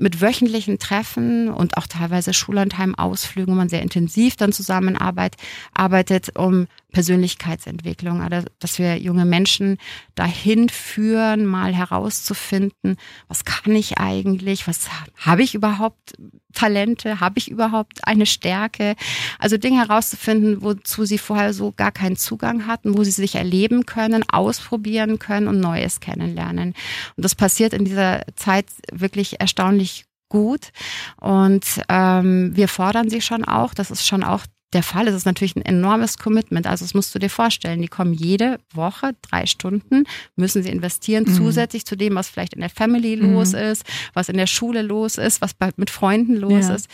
mit 0.00 0.20
wöchentlichen 0.20 0.78
Treffen 0.78 1.48
und 1.48 1.76
auch 1.76 1.88
teilweise 1.88 2.32
Schullandheim-Ausflügen, 2.32 3.52
wo 3.52 3.56
man 3.56 3.68
sehr 3.68 3.82
intensiv 3.82 4.36
dann 4.36 4.52
zusammenarbeitet, 4.52 6.36
um 6.36 6.68
Persönlichkeitsentwicklung, 6.92 8.22
also 8.22 8.48
dass 8.60 8.78
wir 8.78 8.98
junge 8.98 9.26
Menschen 9.26 9.76
dahin 10.14 10.68
führen, 10.68 11.44
mal 11.44 11.74
herauszufinden, 11.74 12.96
was 13.28 13.44
kann 13.44 13.74
ich 13.74 13.98
eigentlich, 13.98 14.66
was 14.66 14.88
habe 15.16 15.42
ich 15.42 15.54
überhaupt 15.54 16.14
Talente, 16.54 17.20
habe 17.20 17.38
ich 17.38 17.50
überhaupt 17.50 18.06
eine 18.06 18.24
Stärke, 18.24 18.96
also 19.38 19.58
Dinge 19.58 19.86
herauszufinden, 19.86 20.62
wozu 20.62 21.04
sie 21.04 21.18
vorher 21.18 21.52
so 21.52 21.72
gar 21.72 21.92
keinen 21.92 22.16
Zugang 22.16 22.66
hatten, 22.66 22.96
wo 22.96 23.04
sie 23.04 23.10
sich 23.10 23.34
erleben 23.34 23.84
können, 23.84 24.24
ausprobieren 24.28 25.18
können 25.18 25.46
und 25.46 25.60
Neues 25.60 26.00
kennenlernen. 26.00 26.74
Und 27.16 27.24
das 27.24 27.34
passiert 27.34 27.74
in 27.74 27.84
dieser 27.84 28.22
Zeit 28.34 28.66
wirklich 28.90 29.40
erstaunlich 29.40 30.06
gut. 30.30 30.72
Und 31.20 31.64
ähm, 31.88 32.56
wir 32.56 32.68
fordern 32.68 33.10
sie 33.10 33.20
schon 33.20 33.44
auch. 33.44 33.74
Das 33.74 33.90
ist 33.90 34.06
schon 34.06 34.24
auch 34.24 34.44
der 34.74 34.82
Fall 34.82 35.06
ist 35.06 35.14
es 35.14 35.24
natürlich 35.24 35.56
ein 35.56 35.64
enormes 35.64 36.18
Commitment. 36.18 36.66
Also 36.66 36.84
das 36.84 36.92
musst 36.92 37.14
du 37.14 37.18
dir 37.18 37.30
vorstellen. 37.30 37.80
Die 37.80 37.88
kommen 37.88 38.12
jede 38.12 38.58
Woche 38.74 39.12
drei 39.22 39.46
Stunden, 39.46 40.04
müssen 40.36 40.62
sie 40.62 40.68
investieren, 40.68 41.24
mhm. 41.26 41.34
zusätzlich 41.34 41.86
zu 41.86 41.96
dem, 41.96 42.16
was 42.16 42.28
vielleicht 42.28 42.52
in 42.52 42.60
der 42.60 42.68
Family 42.68 43.16
mhm. 43.16 43.32
los 43.32 43.54
ist, 43.54 43.84
was 44.12 44.28
in 44.28 44.36
der 44.36 44.46
Schule 44.46 44.82
los 44.82 45.16
ist, 45.16 45.40
was 45.40 45.52
mit 45.76 45.88
Freunden 45.88 46.36
los 46.36 46.68
ja. 46.68 46.74
ist. 46.74 46.88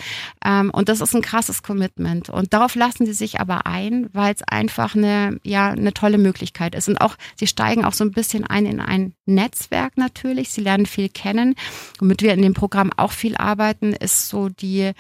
Ähm, 0.45 0.71
und 0.71 0.89
das 0.89 1.01
ist 1.01 1.17
ein 1.17 1.23
krasses 1.23 1.65
Commitment. 1.65 2.31
Und 2.31 2.53
darauf 2.53 2.77
lassen 2.77 3.07
sie 3.07 3.13
sich 3.13 3.41
aber 3.41 3.67
ein, 3.67 4.09
weil 4.13 4.35
es 4.35 4.43
einfach 4.47 4.95
eine, 4.95 5.41
ja, 5.43 5.71
eine 5.71 5.93
tolle 5.93 6.19
Möglichkeit 6.19 6.77
ist. 6.77 6.89
Und 6.89 7.01
auch, 7.01 7.17
sie 7.35 7.49
steigen 7.49 7.85
auch 7.85 7.95
so 7.95 8.05
ein 8.05 8.13
bisschen 8.13 8.47
ein 8.47 8.67
in 8.67 8.81
ein 8.81 9.15
Netzwerk 9.27 9.97
natürlich. 9.97 10.51
Sie 10.51 10.61
lernen 10.61 10.87
viel 10.87 11.09
kennen. 11.09 11.57
Womit 11.99 12.23
wir 12.23 12.35
in 12.35 12.43
dem 12.43 12.55
Programm 12.55 12.93
auch 12.97 13.13
viel 13.13 13.37
arbeiten, 13.37 13.95
ist 13.95 14.29
so 14.29 14.49
die 14.49 14.93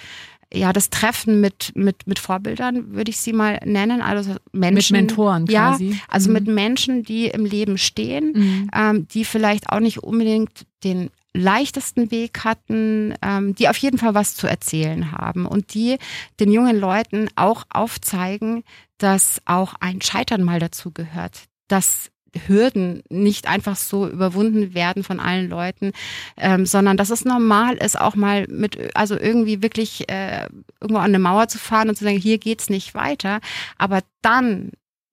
ja, 0.55 0.73
das 0.73 0.91
Treffen 0.91 1.41
mit, 1.41 1.73
mit, 1.75 2.07
mit 2.07 2.19
Vorbildern, 2.19 2.95
würde 2.95 3.11
ich 3.11 3.19
sie 3.19 3.33
mal 3.33 3.61
nennen. 3.65 4.01
Also 4.01 4.37
Menschen. 4.53 4.97
Mit 4.97 5.09
Mentoren 5.09 5.47
quasi. 5.47 5.91
Ja, 5.91 5.97
also 6.09 6.29
mhm. 6.29 6.35
mit 6.35 6.47
Menschen, 6.47 7.03
die 7.03 7.27
im 7.27 7.45
Leben 7.45 7.79
stehen, 7.79 8.33
mhm. 8.35 8.71
ähm, 8.75 9.09
die 9.09 9.25
vielleicht 9.25 9.71
auch 9.71 9.81
nicht 9.81 9.99
unbedingt 9.99 10.67
den 10.85 11.11
leichtesten 11.35 12.11
Weg 12.11 12.45
hatten, 12.45 13.15
ähm, 13.21 13.55
die 13.57 13.69
auf 13.69 13.77
jeden 13.79 13.99
Fall 13.99 14.15
was 14.15 14.37
zu 14.37 14.47
erzählen 14.47 15.11
haben 15.13 15.47
und 15.47 15.75
die 15.75 15.99
den 16.39 16.53
jungen 16.53 16.79
Leuten 16.79 17.29
auch 17.35 17.65
aufzeigen, 17.71 18.63
dass 18.99 19.43
auch 19.45 19.75
ein 19.81 20.01
Scheitern 20.01 20.45
mal 20.45 20.61
dazu 20.61 20.93
gehört, 20.93 21.43
dass 21.67 22.11
Hürden 22.47 23.03
nicht 23.09 23.49
einfach 23.49 23.77
so 23.77 24.09
überwunden 24.09 24.75
werden 24.75 25.05
von 25.05 25.21
allen 25.21 25.49
Leuten, 25.49 25.93
ähm, 26.37 26.67
sondern 26.67 26.97
dass 26.97 27.11
es 27.11 27.25
normal 27.25 27.77
ist, 27.77 28.01
auch 28.01 28.15
mal 28.15 28.47
mit, 28.49 28.97
also 28.97 29.19
irgendwie 29.19 29.63
wirklich 29.63 30.09
äh, 30.11 30.47
irgendwo 30.81 30.99
an 30.99 31.07
eine 31.07 31.19
Mauer 31.19 31.49
zu 31.49 31.59
fahren 31.59 31.89
und 31.89 31.97
zu 31.97 32.05
sagen, 32.05 32.19
hier 32.19 32.39
geht's 32.39 32.71
nicht 32.71 32.95
weiter. 32.95 33.41
Aber 33.79 34.01
dann 34.23 34.73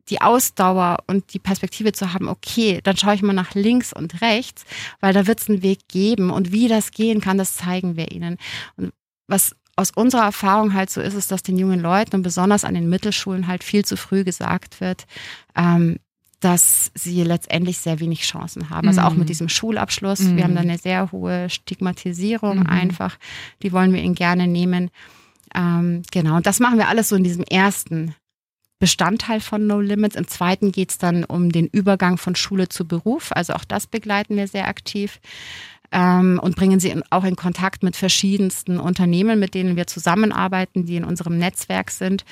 die 0.10 0.22
Ausdauer 0.22 0.98
und 1.08 1.34
die 1.34 1.40
Perspektive 1.40 1.94
zu 1.94 2.14
haben, 2.14 2.28
okay, 2.28 2.82
dann 2.84 2.98
schaue 2.98 3.16
ich 3.16 3.22
mal 3.22 3.34
nach 3.34 3.56
links 3.56 3.94
und 3.94 4.22
rechts, 4.22 4.66
weil 5.00 5.14
da 5.14 5.26
wird 5.26 5.40
es 5.40 5.50
einen 5.50 5.64
Weg 5.64 5.88
geben 5.88 6.30
und 6.30 6.52
wie 6.52 6.68
das 6.68 6.92
gehen 6.92 7.22
kann, 7.22 7.38
das 7.38 7.56
zeigen 7.56 7.96
wir 7.96 8.12
ihnen. 8.12 8.38
Und 8.76 8.92
was 9.28 9.56
aus 9.78 9.92
unserer 9.92 10.24
Erfahrung 10.24 10.74
halt 10.74 10.90
so 10.90 11.02
ist, 11.02 11.14
ist, 11.14 11.32
dass 11.32 11.44
den 11.44 11.58
jungen 11.58 11.80
Leuten 11.80 12.18
und 12.18 12.24
besonders 12.24 12.66
an 12.66 12.74
den 12.74 12.90
Mittelschulen 12.90 13.48
halt 13.48 13.64
viel 13.64 13.86
zu 13.86 13.96
früh 13.96 14.24
gesagt 14.24 14.82
wird, 14.82 15.06
ähm, 15.56 15.98
dass 16.42 16.92
sie 16.96 17.24
letztendlich 17.24 17.78
sehr 17.78 18.00
wenig 18.00 18.24
Chancen 18.24 18.70
haben. 18.70 18.88
Also 18.88 19.02
auch 19.02 19.12
mit 19.12 19.22
mhm. 19.22 19.28
diesem 19.28 19.50
Schulabschluss. 19.50 20.20
Mhm. 20.22 20.38
Wir 20.38 20.44
haben 20.44 20.56
da 20.56 20.62
eine 20.62 20.78
sehr 20.78 21.12
hohe 21.12 21.50
Stigmatisierung 21.50 22.60
mhm. 22.60 22.68
einfach. 22.68 23.18
Die 23.62 23.72
wollen 23.72 23.94
wir 23.94 24.02
ihnen 24.02 24.16
gerne 24.16 24.48
nehmen. 24.48 24.90
Ähm, 25.56 26.02
genau, 26.12 26.38
und 26.38 26.48
das 26.48 26.60
machen 26.60 26.78
wir 26.78 26.88
alles 26.88 27.10
so 27.10 27.16
in 27.16 27.24
diesem 27.24 27.44
ersten 27.44 28.16
Bestandteil 28.80 29.40
von 29.40 29.68
No 29.68 29.80
Limits. 29.80 30.16
Im 30.16 30.28
zweiten 30.28 30.72
geht 30.72 30.90
es 30.90 30.98
dann 30.98 31.24
um 31.24 31.52
den 31.52 31.68
Übergang 31.68 32.18
von 32.18 32.36
Schule 32.36 32.68
zu 32.68 32.88
Beruf. 32.88 33.32
Also 33.32 33.54
auch 33.54 33.64
das 33.64 33.86
begleiten 33.86 34.36
wir 34.36 34.48
sehr 34.48 34.68
aktiv 34.68 35.20
ähm, 35.92 36.40
und 36.42 36.56
bringen 36.56 36.80
sie 36.80 36.90
in, 36.90 37.04
auch 37.10 37.24
in 37.24 37.36
Kontakt 37.36 37.84
mit 37.84 37.96
verschiedensten 37.96 38.80
Unternehmen, 38.80 39.40
mit 39.40 39.54
denen 39.54 39.76
wir 39.76 39.88
zusammenarbeiten, 39.88 40.86
die 40.86 40.96
in 40.96 41.04
unserem 41.04 41.38
Netzwerk 41.38 41.92
sind. 41.92 42.24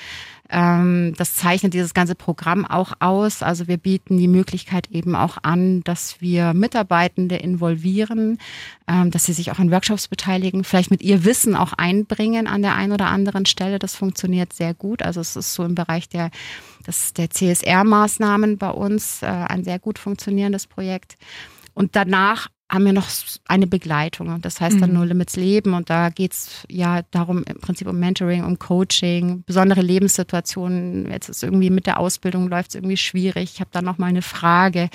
Ähm, 0.50 1.14
das 1.18 1.36
zeichnet 1.36 1.74
dieses 1.74 1.94
ganze 1.94 2.16
Programm 2.16 2.66
auch 2.66 2.94
aus. 3.00 3.44
Also 3.44 3.68
wir 3.68 3.78
bieten 3.78 4.18
die 4.18 4.28
Möglichkeit 4.28 4.90
eben 4.92 5.16
auch 5.16 5.38
an, 5.44 5.84
dass 5.84 6.22
wir 6.22 6.54
Mitarbeitende 6.54 7.36
involvieren, 7.36 8.40
ähm, 8.88 9.12
dass 9.12 9.26
sie 9.26 9.34
sich 9.34 9.52
auch 9.52 9.60
an 9.60 9.72
Workshops 9.72 10.08
beteiligen, 10.08 10.64
vielleicht 10.64 10.90
mit 10.90 11.04
ihr 11.04 11.24
Wissen 11.26 11.56
auch 11.56 11.74
einbringen 11.74 12.48
an 12.48 12.62
der 12.62 12.76
einen 12.76 12.94
oder 12.94 13.08
anderen 13.08 13.46
Stelle. 13.46 13.78
Das 13.78 13.96
funktioniert 13.96 14.54
sehr 14.54 14.74
gut. 14.74 15.04
Also 15.04 15.20
es 15.20 15.36
ist 15.36 15.54
so 15.54 15.64
im 15.66 15.76
Bereich 15.76 16.10
der, 16.10 16.32
das, 16.86 17.14
der 17.14 17.30
CSR-Maßnahmen 17.30 18.58
bei 18.58 18.72
uns 18.72 19.22
äh, 19.22 19.28
ein 19.28 19.64
sehr 19.64 19.80
gut 19.80 20.00
funktionierendes 20.00 20.66
Projekt. 20.66 21.18
Und 21.76 21.96
danach 21.96 22.48
haben 22.70 22.86
wir 22.86 22.94
noch 22.94 23.08
eine 23.48 23.66
Begleitung. 23.66 24.42
Das 24.42 24.62
heißt 24.62 24.80
dann 24.80 24.92
Mhm. 24.92 24.96
No 24.98 25.04
Limits 25.04 25.36
Leben 25.36 25.74
und 25.74 25.90
da 25.90 26.10
geht's 26.10 26.64
ja 26.70 27.02
darum 27.12 27.44
im 27.44 27.60
Prinzip 27.60 27.88
um 27.88 27.98
Mentoring, 28.00 28.44
um 28.44 28.60
Coaching, 28.60 29.44
besondere 29.46 29.82
Lebenssituationen. 29.82 31.10
Jetzt 31.10 31.30
ist 31.30 31.44
irgendwie 31.44 31.70
mit 31.72 31.88
der 31.88 32.00
Ausbildung 32.00 32.48
läuft's 32.48 32.76
irgendwie 32.76 32.98
schwierig. 32.98 33.52
Ich 33.56 33.60
habe 33.60 33.70
da 33.74 33.82
noch 33.82 33.98
mal 33.98 34.08
eine 34.08 34.22
Frage. 34.22 34.90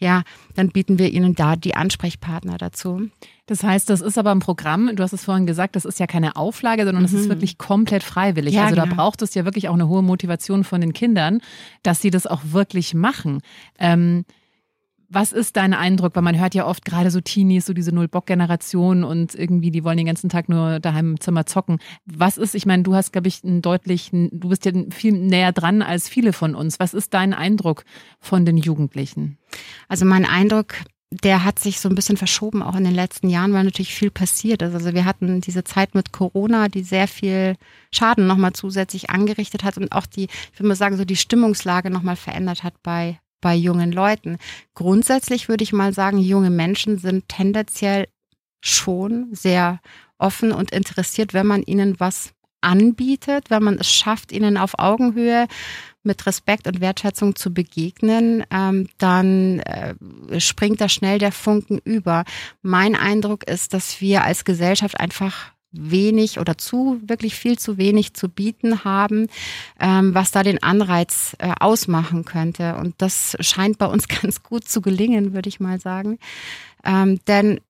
Ja, 0.00 0.22
dann 0.54 0.70
bieten 0.70 0.98
wir 0.98 1.10
ihnen 1.12 1.34
da 1.34 1.56
die 1.56 1.76
Ansprechpartner 1.76 2.58
dazu. 2.58 3.08
Das 3.46 3.62
heißt, 3.64 3.90
das 3.90 4.00
ist 4.00 4.16
aber 4.16 4.30
ein 4.30 4.38
Programm, 4.40 4.94
du 4.94 5.02
hast 5.02 5.12
es 5.12 5.24
vorhin 5.24 5.46
gesagt, 5.46 5.74
das 5.74 5.84
ist 5.84 5.98
ja 5.98 6.06
keine 6.06 6.36
Auflage, 6.36 6.84
sondern 6.84 7.04
es 7.04 7.12
ist 7.12 7.24
Mhm. 7.26 7.30
wirklich 7.30 7.58
komplett 7.58 8.02
freiwillig. 8.04 8.54
Ja, 8.54 8.64
also 8.64 8.76
da 8.76 8.84
genau. 8.84 8.94
braucht 8.96 9.22
es 9.22 9.34
ja 9.34 9.44
wirklich 9.44 9.68
auch 9.68 9.74
eine 9.74 9.88
hohe 9.88 10.02
Motivation 10.02 10.62
von 10.62 10.80
den 10.80 10.92
Kindern, 10.92 11.40
dass 11.82 12.00
sie 12.00 12.10
das 12.10 12.26
auch 12.28 12.42
wirklich 12.44 12.94
machen. 12.94 13.40
Ähm, 13.78 14.24
was 15.10 15.32
ist 15.32 15.56
dein 15.56 15.74
Eindruck? 15.74 16.14
Weil 16.14 16.22
man 16.22 16.38
hört 16.38 16.54
ja 16.54 16.66
oft 16.66 16.84
gerade 16.84 17.10
so 17.10 17.20
Teenies, 17.20 17.66
so 17.66 17.72
diese 17.74 17.92
Null-Bock-Generation 17.92 19.04
und 19.04 19.34
irgendwie, 19.34 19.70
die 19.70 19.84
wollen 19.84 19.96
den 19.96 20.06
ganzen 20.06 20.30
Tag 20.30 20.48
nur 20.48 20.78
daheim 20.78 21.12
im 21.12 21.20
Zimmer 21.20 21.46
zocken. 21.46 21.78
Was 22.06 22.38
ist, 22.38 22.54
ich 22.54 22.64
meine, 22.64 22.84
du 22.84 22.94
hast, 22.94 23.12
glaube 23.12 23.28
ich, 23.28 23.42
einen 23.44 23.60
deutlichen, 23.60 24.30
du 24.32 24.48
bist 24.48 24.64
ja 24.64 24.72
viel 24.90 25.12
näher 25.12 25.52
dran 25.52 25.82
als 25.82 26.08
viele 26.08 26.32
von 26.32 26.54
uns. 26.54 26.78
Was 26.78 26.94
ist 26.94 27.12
dein 27.12 27.34
Eindruck 27.34 27.84
von 28.20 28.44
den 28.44 28.56
Jugendlichen? 28.56 29.36
Also 29.88 30.04
mein 30.04 30.24
Eindruck, 30.24 30.74
der 31.10 31.44
hat 31.44 31.58
sich 31.58 31.80
so 31.80 31.88
ein 31.88 31.96
bisschen 31.96 32.16
verschoben, 32.16 32.62
auch 32.62 32.76
in 32.76 32.84
den 32.84 32.94
letzten 32.94 33.28
Jahren, 33.28 33.52
weil 33.52 33.64
natürlich 33.64 33.94
viel 33.94 34.12
passiert 34.12 34.62
ist. 34.62 34.74
Also 34.74 34.94
wir 34.94 35.04
hatten 35.04 35.40
diese 35.40 35.64
Zeit 35.64 35.96
mit 35.96 36.12
Corona, 36.12 36.68
die 36.68 36.84
sehr 36.84 37.08
viel 37.08 37.56
Schaden 37.92 38.28
nochmal 38.28 38.52
zusätzlich 38.52 39.10
angerichtet 39.10 39.64
hat 39.64 39.76
und 39.76 39.90
auch 39.90 40.06
die, 40.06 40.28
ich 40.52 40.60
würde 40.60 40.68
mal 40.68 40.76
sagen, 40.76 40.96
so 40.96 41.04
die 41.04 41.16
Stimmungslage 41.16 41.90
nochmal 41.90 42.14
verändert 42.14 42.62
hat 42.62 42.74
bei, 42.84 43.18
bei 43.40 43.54
jungen 43.54 43.92
Leuten. 43.92 44.38
Grundsätzlich 44.74 45.48
würde 45.48 45.64
ich 45.64 45.72
mal 45.72 45.92
sagen, 45.92 46.18
junge 46.18 46.50
Menschen 46.50 46.98
sind 46.98 47.28
tendenziell 47.28 48.08
schon 48.60 49.28
sehr 49.32 49.80
offen 50.18 50.52
und 50.52 50.70
interessiert, 50.70 51.34
wenn 51.34 51.46
man 51.46 51.62
ihnen 51.62 51.98
was 51.98 52.32
anbietet, 52.60 53.50
wenn 53.50 53.62
man 53.62 53.78
es 53.78 53.90
schafft, 53.90 54.32
ihnen 54.32 54.56
auf 54.56 54.78
Augenhöhe 54.78 55.46
mit 56.02 56.26
Respekt 56.26 56.66
und 56.66 56.80
Wertschätzung 56.80 57.34
zu 57.34 57.52
begegnen, 57.52 58.44
ähm, 58.50 58.88
dann 58.98 59.60
äh, 59.60 59.94
springt 60.40 60.80
da 60.80 60.88
schnell 60.88 61.18
der 61.18 61.32
Funken 61.32 61.78
über. 61.78 62.24
Mein 62.62 62.96
Eindruck 62.96 63.48
ist, 63.48 63.74
dass 63.74 64.00
wir 64.00 64.24
als 64.24 64.44
Gesellschaft 64.44 64.98
einfach 64.98 65.52
wenig 65.72 66.38
oder 66.38 66.58
zu, 66.58 67.00
wirklich 67.04 67.34
viel 67.34 67.58
zu 67.58 67.78
wenig 67.78 68.14
zu 68.14 68.28
bieten 68.28 68.84
haben, 68.84 69.28
ähm, 69.78 70.14
was 70.14 70.30
da 70.30 70.42
den 70.42 70.62
Anreiz 70.62 71.36
äh, 71.38 71.52
ausmachen 71.58 72.24
könnte. 72.24 72.76
Und 72.76 72.94
das 72.98 73.36
scheint 73.40 73.78
bei 73.78 73.86
uns 73.86 74.08
ganz 74.22 74.42
gut 74.42 74.68
zu 74.68 74.80
gelingen, 74.80 75.32
würde 75.32 75.48
ich 75.48 75.60
mal 75.60 75.80
sagen. 75.80 76.18
Ähm, 76.84 77.20
denn 77.26 77.60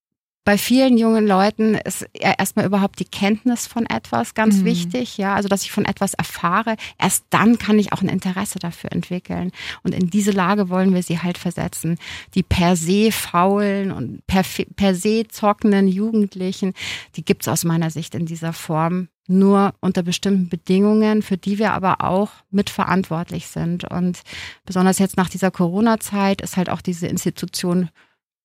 bei 0.51 0.59
vielen 0.59 0.99
jungen 0.99 1.29
Leuten 1.29 1.77
ist 1.77 2.07
ja 2.13 2.35
erstmal 2.37 2.67
überhaupt 2.67 2.99
die 2.99 3.05
Kenntnis 3.05 3.69
von 3.69 3.87
etwas 3.87 4.35
ganz 4.35 4.57
Mhm. 4.57 4.65
wichtig, 4.65 5.17
ja, 5.17 5.37
also 5.37 5.49
dass 5.49 5.63
ich 5.63 5.71
von 5.71 5.85
etwas 5.85 6.15
erfahre. 6.15 6.75
Erst 6.99 7.25
dann 7.31 7.57
kann 7.57 7.79
ich 7.79 7.93
auch 7.93 8.03
ein 8.03 8.09
Interesse 8.09 8.59
dafür 8.59 8.91
entwickeln. 8.91 9.53
Und 9.85 9.95
in 9.95 10.11
diese 10.11 10.33
Lage 10.33 10.69
wollen 10.69 10.93
wir 10.93 11.05
sie 11.05 11.21
halt 11.21 11.39
versetzen. 11.39 11.99
Die 12.35 12.43
per 12.43 12.75
se 12.75 13.13
faulen 13.13 13.93
und 13.93 14.27
per, 14.27 14.43
per 14.75 14.97
se 14.97 15.29
zockenden 15.29 15.87
Jugendlichen, 15.87 16.75
die 17.15 17.25
gibt's 17.25 17.47
aus 17.47 17.63
meiner 17.63 17.91
Sicht 17.91 18.17
in 18.17 18.27
dieser 18.27 18.53
Form 18.53 19.07
nur 19.29 19.75
unter 19.81 20.03
bestimmten 20.03 20.49
Bedingungen, 20.49 21.23
für 21.23 21.37
die 21.37 21.61
wir 21.61 21.75
aber 21.75 22.01
auch 22.01 22.31
mitverantwortlich 22.51 23.47
sind. 23.47 23.85
Und 23.89 24.23
besonders 24.67 24.99
jetzt 24.99 25.17
nach 25.17 25.29
dieser 25.31 25.53
Corona-Zeit 25.53 26.41
ist 26.41 26.57
halt 26.57 26.71
auch 26.71 26.81
diese 26.81 27.07
Institution 27.07 27.89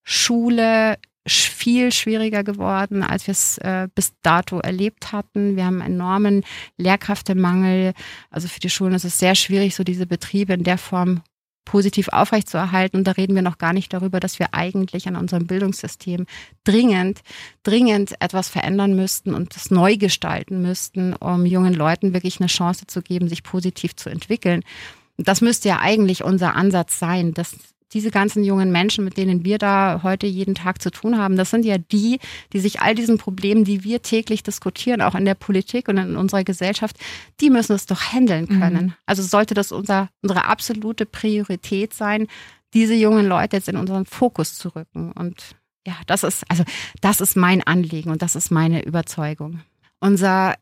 Schule 0.03 0.93
sch- 0.93 0.97
viel 1.27 1.91
schwieriger 1.91 2.43
geworden, 2.43 3.03
als 3.03 3.27
wir 3.27 3.31
es 3.31 3.57
äh, 3.57 3.87
bis 3.93 4.13
dato 4.21 4.59
erlebt 4.59 5.11
hatten. 5.11 5.55
Wir 5.55 5.65
haben 5.65 5.81
enormen 5.81 6.43
Lehrkräftemangel. 6.77 7.93
Also 8.29 8.47
für 8.47 8.59
die 8.59 8.69
Schulen 8.69 8.93
ist 8.93 9.05
es 9.05 9.17
sehr 9.17 9.35
schwierig, 9.35 9.75
so 9.75 9.83
diese 9.83 10.05
Betriebe 10.05 10.53
in 10.53 10.63
der 10.63 10.77
Form 10.77 11.21
positiv 11.65 12.09
aufrechtzuerhalten. 12.09 12.97
Und 12.97 13.07
da 13.07 13.11
reden 13.11 13.35
wir 13.35 13.41
noch 13.41 13.57
gar 13.57 13.73
nicht 13.73 13.91
darüber, 13.91 14.19
dass 14.19 14.37
wir 14.37 14.53
eigentlich 14.53 15.07
an 15.07 15.15
unserem 15.15 15.47
Bildungssystem 15.47 16.27
dringend, 16.63 17.21
dringend 17.63 18.13
etwas 18.21 18.47
verändern 18.49 18.95
müssten 18.95 19.33
und 19.33 19.55
das 19.55 19.71
neu 19.71 19.97
gestalten 19.97 20.61
müssten, 20.61 21.13
um 21.13 21.45
jungen 21.45 21.73
Leuten 21.73 22.13
wirklich 22.13 22.39
eine 22.39 22.47
Chance 22.47 22.85
zu 22.87 23.01
geben, 23.01 23.27
sich 23.27 23.41
positiv 23.41 23.95
zu 23.95 24.09
entwickeln. 24.09 24.61
Und 25.17 25.27
das 25.27 25.41
müsste 25.41 25.69
ja 25.69 25.79
eigentlich 25.79 26.23
unser 26.23 26.55
Ansatz 26.55 26.99
sein, 26.99 27.33
dass 27.33 27.55
diese 27.95 28.11
ganzen 28.11 28.43
jungen 28.43 28.71
Menschen, 28.73 29.05
mit 29.05 29.15
denen 29.15 29.45
wir 29.45 29.57
da 29.57 30.01
heute 30.03 30.27
jeden 30.27 30.53
Tag 30.53 30.81
zu 30.81 30.91
tun 30.91 31.17
haben, 31.17 31.37
das 31.37 31.49
sind 31.49 31.63
ja 31.63 31.77
die, 31.77 32.19
die 32.51 32.59
sich 32.59 32.81
all 32.81 32.93
diesen 32.93 33.17
Problemen, 33.17 33.63
die 33.63 33.85
wir 33.85 34.01
täglich 34.01 34.43
diskutieren, 34.43 35.01
auch 35.01 35.15
in 35.15 35.23
der 35.23 35.33
Politik 35.33 35.87
und 35.87 35.97
in 35.97 36.17
unserer 36.17 36.43
Gesellschaft, 36.43 36.97
die 37.39 37.49
müssen 37.49 37.73
es 37.73 37.85
doch 37.85 38.01
handeln 38.01 38.47
können. 38.47 38.95
Also 39.05 39.23
sollte 39.23 39.53
das 39.53 39.71
unser, 39.71 40.09
unsere 40.21 40.45
absolute 40.45 41.05
Priorität 41.05 41.93
sein, 41.93 42.27
diese 42.73 42.93
jungen 42.93 43.25
Leute 43.25 43.55
jetzt 43.55 43.69
in 43.69 43.77
unseren 43.77 44.05
Fokus 44.05 44.55
zu 44.55 44.75
rücken. 44.75 45.13
Und 45.13 45.55
ja, 45.87 45.95
das 46.05 46.23
ist, 46.23 46.43
also 46.49 46.65
das 46.99 47.21
ist 47.21 47.37
mein 47.37 47.63
Anliegen 47.63 48.11
und 48.11 48.21
das 48.21 48.35
ist 48.35 48.51
meine 48.51 48.83
Überzeugung. 48.83 49.61
Unser 50.01 50.55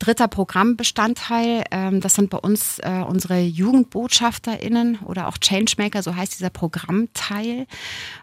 dritter 0.00 0.26
Programmbestandteil, 0.26 1.64
ähm, 1.70 2.00
das 2.00 2.14
sind 2.14 2.30
bei 2.30 2.38
uns 2.38 2.80
äh, 2.80 3.04
unsere 3.06 3.40
JugendbotschafterInnen 3.40 5.00
oder 5.04 5.28
auch 5.28 5.38
Changemaker, 5.38 6.02
so 6.02 6.16
heißt 6.16 6.34
dieser 6.34 6.50
Programmteil. 6.50 7.66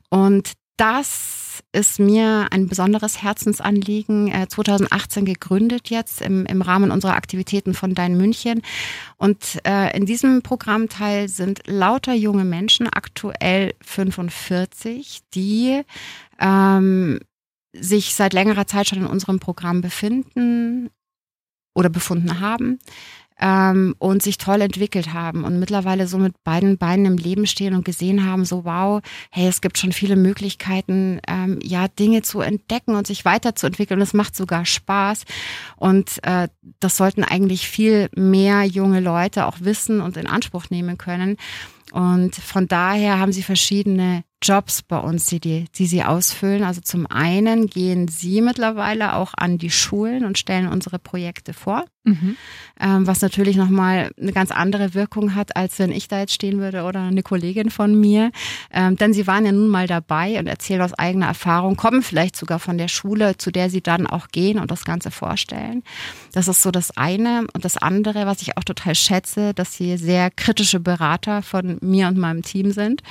Und 0.09 0.53
das 0.75 1.63
ist 1.71 1.99
mir 1.99 2.47
ein 2.51 2.67
besonderes 2.67 3.21
Herzensanliegen. 3.21 4.27
Äh, 4.27 4.47
2018 4.47 5.25
gegründet 5.25 5.89
jetzt 5.89 6.21
im, 6.21 6.45
im 6.45 6.61
Rahmen 6.61 6.91
unserer 6.91 7.15
Aktivitäten 7.15 7.73
von 7.73 7.95
Dein 7.95 8.17
München. 8.17 8.61
Und 9.17 9.59
äh, 9.65 9.95
in 9.95 10.05
diesem 10.05 10.41
Programmteil 10.41 11.29
sind 11.29 11.61
lauter 11.65 12.13
junge 12.13 12.45
Menschen, 12.45 12.87
aktuell 12.87 13.73
45, 13.81 15.21
die 15.33 15.81
ähm, 16.39 17.19
sich 17.73 18.15
seit 18.15 18.33
längerer 18.33 18.67
Zeit 18.67 18.87
schon 18.87 18.99
in 18.99 19.07
unserem 19.07 19.39
Programm 19.39 19.81
befinden 19.81 20.89
oder 21.77 21.89
befunden 21.89 22.39
haben 22.39 22.79
ähm, 23.39 23.95
und 23.99 24.23
sich 24.23 24.39
toll 24.39 24.61
entwickelt 24.61 25.13
haben 25.13 25.43
und 25.43 25.59
mittlerweile 25.59 26.07
so 26.07 26.17
mit 26.17 26.43
beiden 26.43 26.79
Beinen 26.79 27.05
im 27.05 27.17
Leben 27.17 27.45
stehen 27.45 27.75
und 27.75 27.85
gesehen 27.85 28.25
haben, 28.25 28.45
so 28.45 28.65
wow, 28.65 29.01
hey, 29.29 29.47
es 29.47 29.61
gibt 29.61 29.77
schon 29.77 29.91
viele 29.91 30.15
Möglichkeiten, 30.15 31.19
ähm, 31.27 31.59
ja, 31.61 31.87
Dinge 31.87 32.23
zu 32.23 32.41
entdecken 32.41 32.95
und 32.95 33.05
sich 33.05 33.25
weiterzuentwickeln. 33.25 34.01
Es 34.01 34.15
macht 34.15 34.35
sogar 34.35 34.65
Spaß. 34.65 35.25
Und 35.75 36.17
äh, 36.23 36.47
das 36.79 36.97
sollten 36.97 37.23
eigentlich 37.23 37.67
viel 37.67 38.09
mehr 38.15 38.63
junge 38.63 38.99
Leute 38.99 39.45
auch 39.45 39.57
wissen 39.59 40.01
und 40.01 40.17
in 40.17 40.25
Anspruch 40.25 40.71
nehmen 40.71 40.97
können. 40.97 41.37
Und 41.91 42.35
von 42.35 42.67
daher 42.67 43.19
haben 43.19 43.31
sie 43.31 43.43
verschiedene 43.43 44.23
Jobs 44.41 44.83
bei 44.83 44.99
uns, 44.99 45.25
die, 45.27 45.39
die, 45.39 45.65
die 45.75 45.87
sie 45.87 46.03
ausfüllen. 46.03 46.63
Also 46.63 46.81
zum 46.81 47.07
einen 47.07 47.67
gehen 47.67 48.07
sie 48.07 48.41
mittlerweile 48.41 49.15
auch 49.15 49.33
an 49.35 49.57
die 49.57 49.71
Schulen 49.71 50.25
und 50.25 50.37
stellen 50.37 50.67
unsere 50.67 50.99
Projekte 50.99 51.53
vor, 51.53 51.85
Mhm. 52.07 52.37
ähm, 52.79 53.05
was 53.05 53.21
natürlich 53.21 53.57
nochmal 53.57 54.11
eine 54.19 54.31
ganz 54.31 54.51
andere 54.51 54.93
Wirkung 54.93 55.35
hat, 55.35 55.57
als 55.57 55.77
wenn 55.77 55.91
ich 55.91 56.07
da 56.07 56.19
jetzt 56.19 56.33
stehen 56.33 56.59
würde 56.59 56.83
oder 56.83 57.01
eine 57.01 57.21
Kollegin 57.21 57.69
von 57.69 57.99
mir. 57.99 58.31
Ähm, 58.71 58.95
denn 58.95 59.11
sie 59.11 59.27
waren 59.27 59.45
ja 59.45 59.51
nun 59.51 59.67
mal 59.67 59.87
dabei 59.87 60.39
und 60.39 60.47
erzählen 60.47 60.81
aus 60.81 60.93
eigener 60.93 61.25
Erfahrung, 61.25 61.75
kommen 61.75 62.03
vielleicht 62.03 62.37
sogar 62.37 62.59
von 62.59 62.77
der 62.77 62.87
Schule, 62.87 63.35
zu 63.37 63.51
der 63.51 63.69
sie 63.69 63.81
dann 63.81 64.07
auch 64.07 64.29
gehen 64.29 64.57
und 64.57 64.71
das 64.71 64.85
Ganze 64.85 65.11
vorstellen. 65.11 65.83
Das 66.31 66.47
ist 66.47 66.61
so 66.61 66.71
das 66.71 66.95
eine. 66.95 67.47
Und 67.53 67.65
das 67.65 67.75
andere, 67.75 68.25
was 68.25 68.41
ich 68.41 68.55
auch 68.55 68.63
total 68.63 68.95
schätze, 68.95 69.53
dass 69.53 69.73
sie 69.73 69.97
sehr 69.97 70.31
kritische 70.31 70.79
Berater 70.79 71.41
von 71.41 71.76
mir 71.81 72.07
und 72.07 72.17
meinem 72.17 72.41
Team 72.41 72.71
sind 72.71 73.01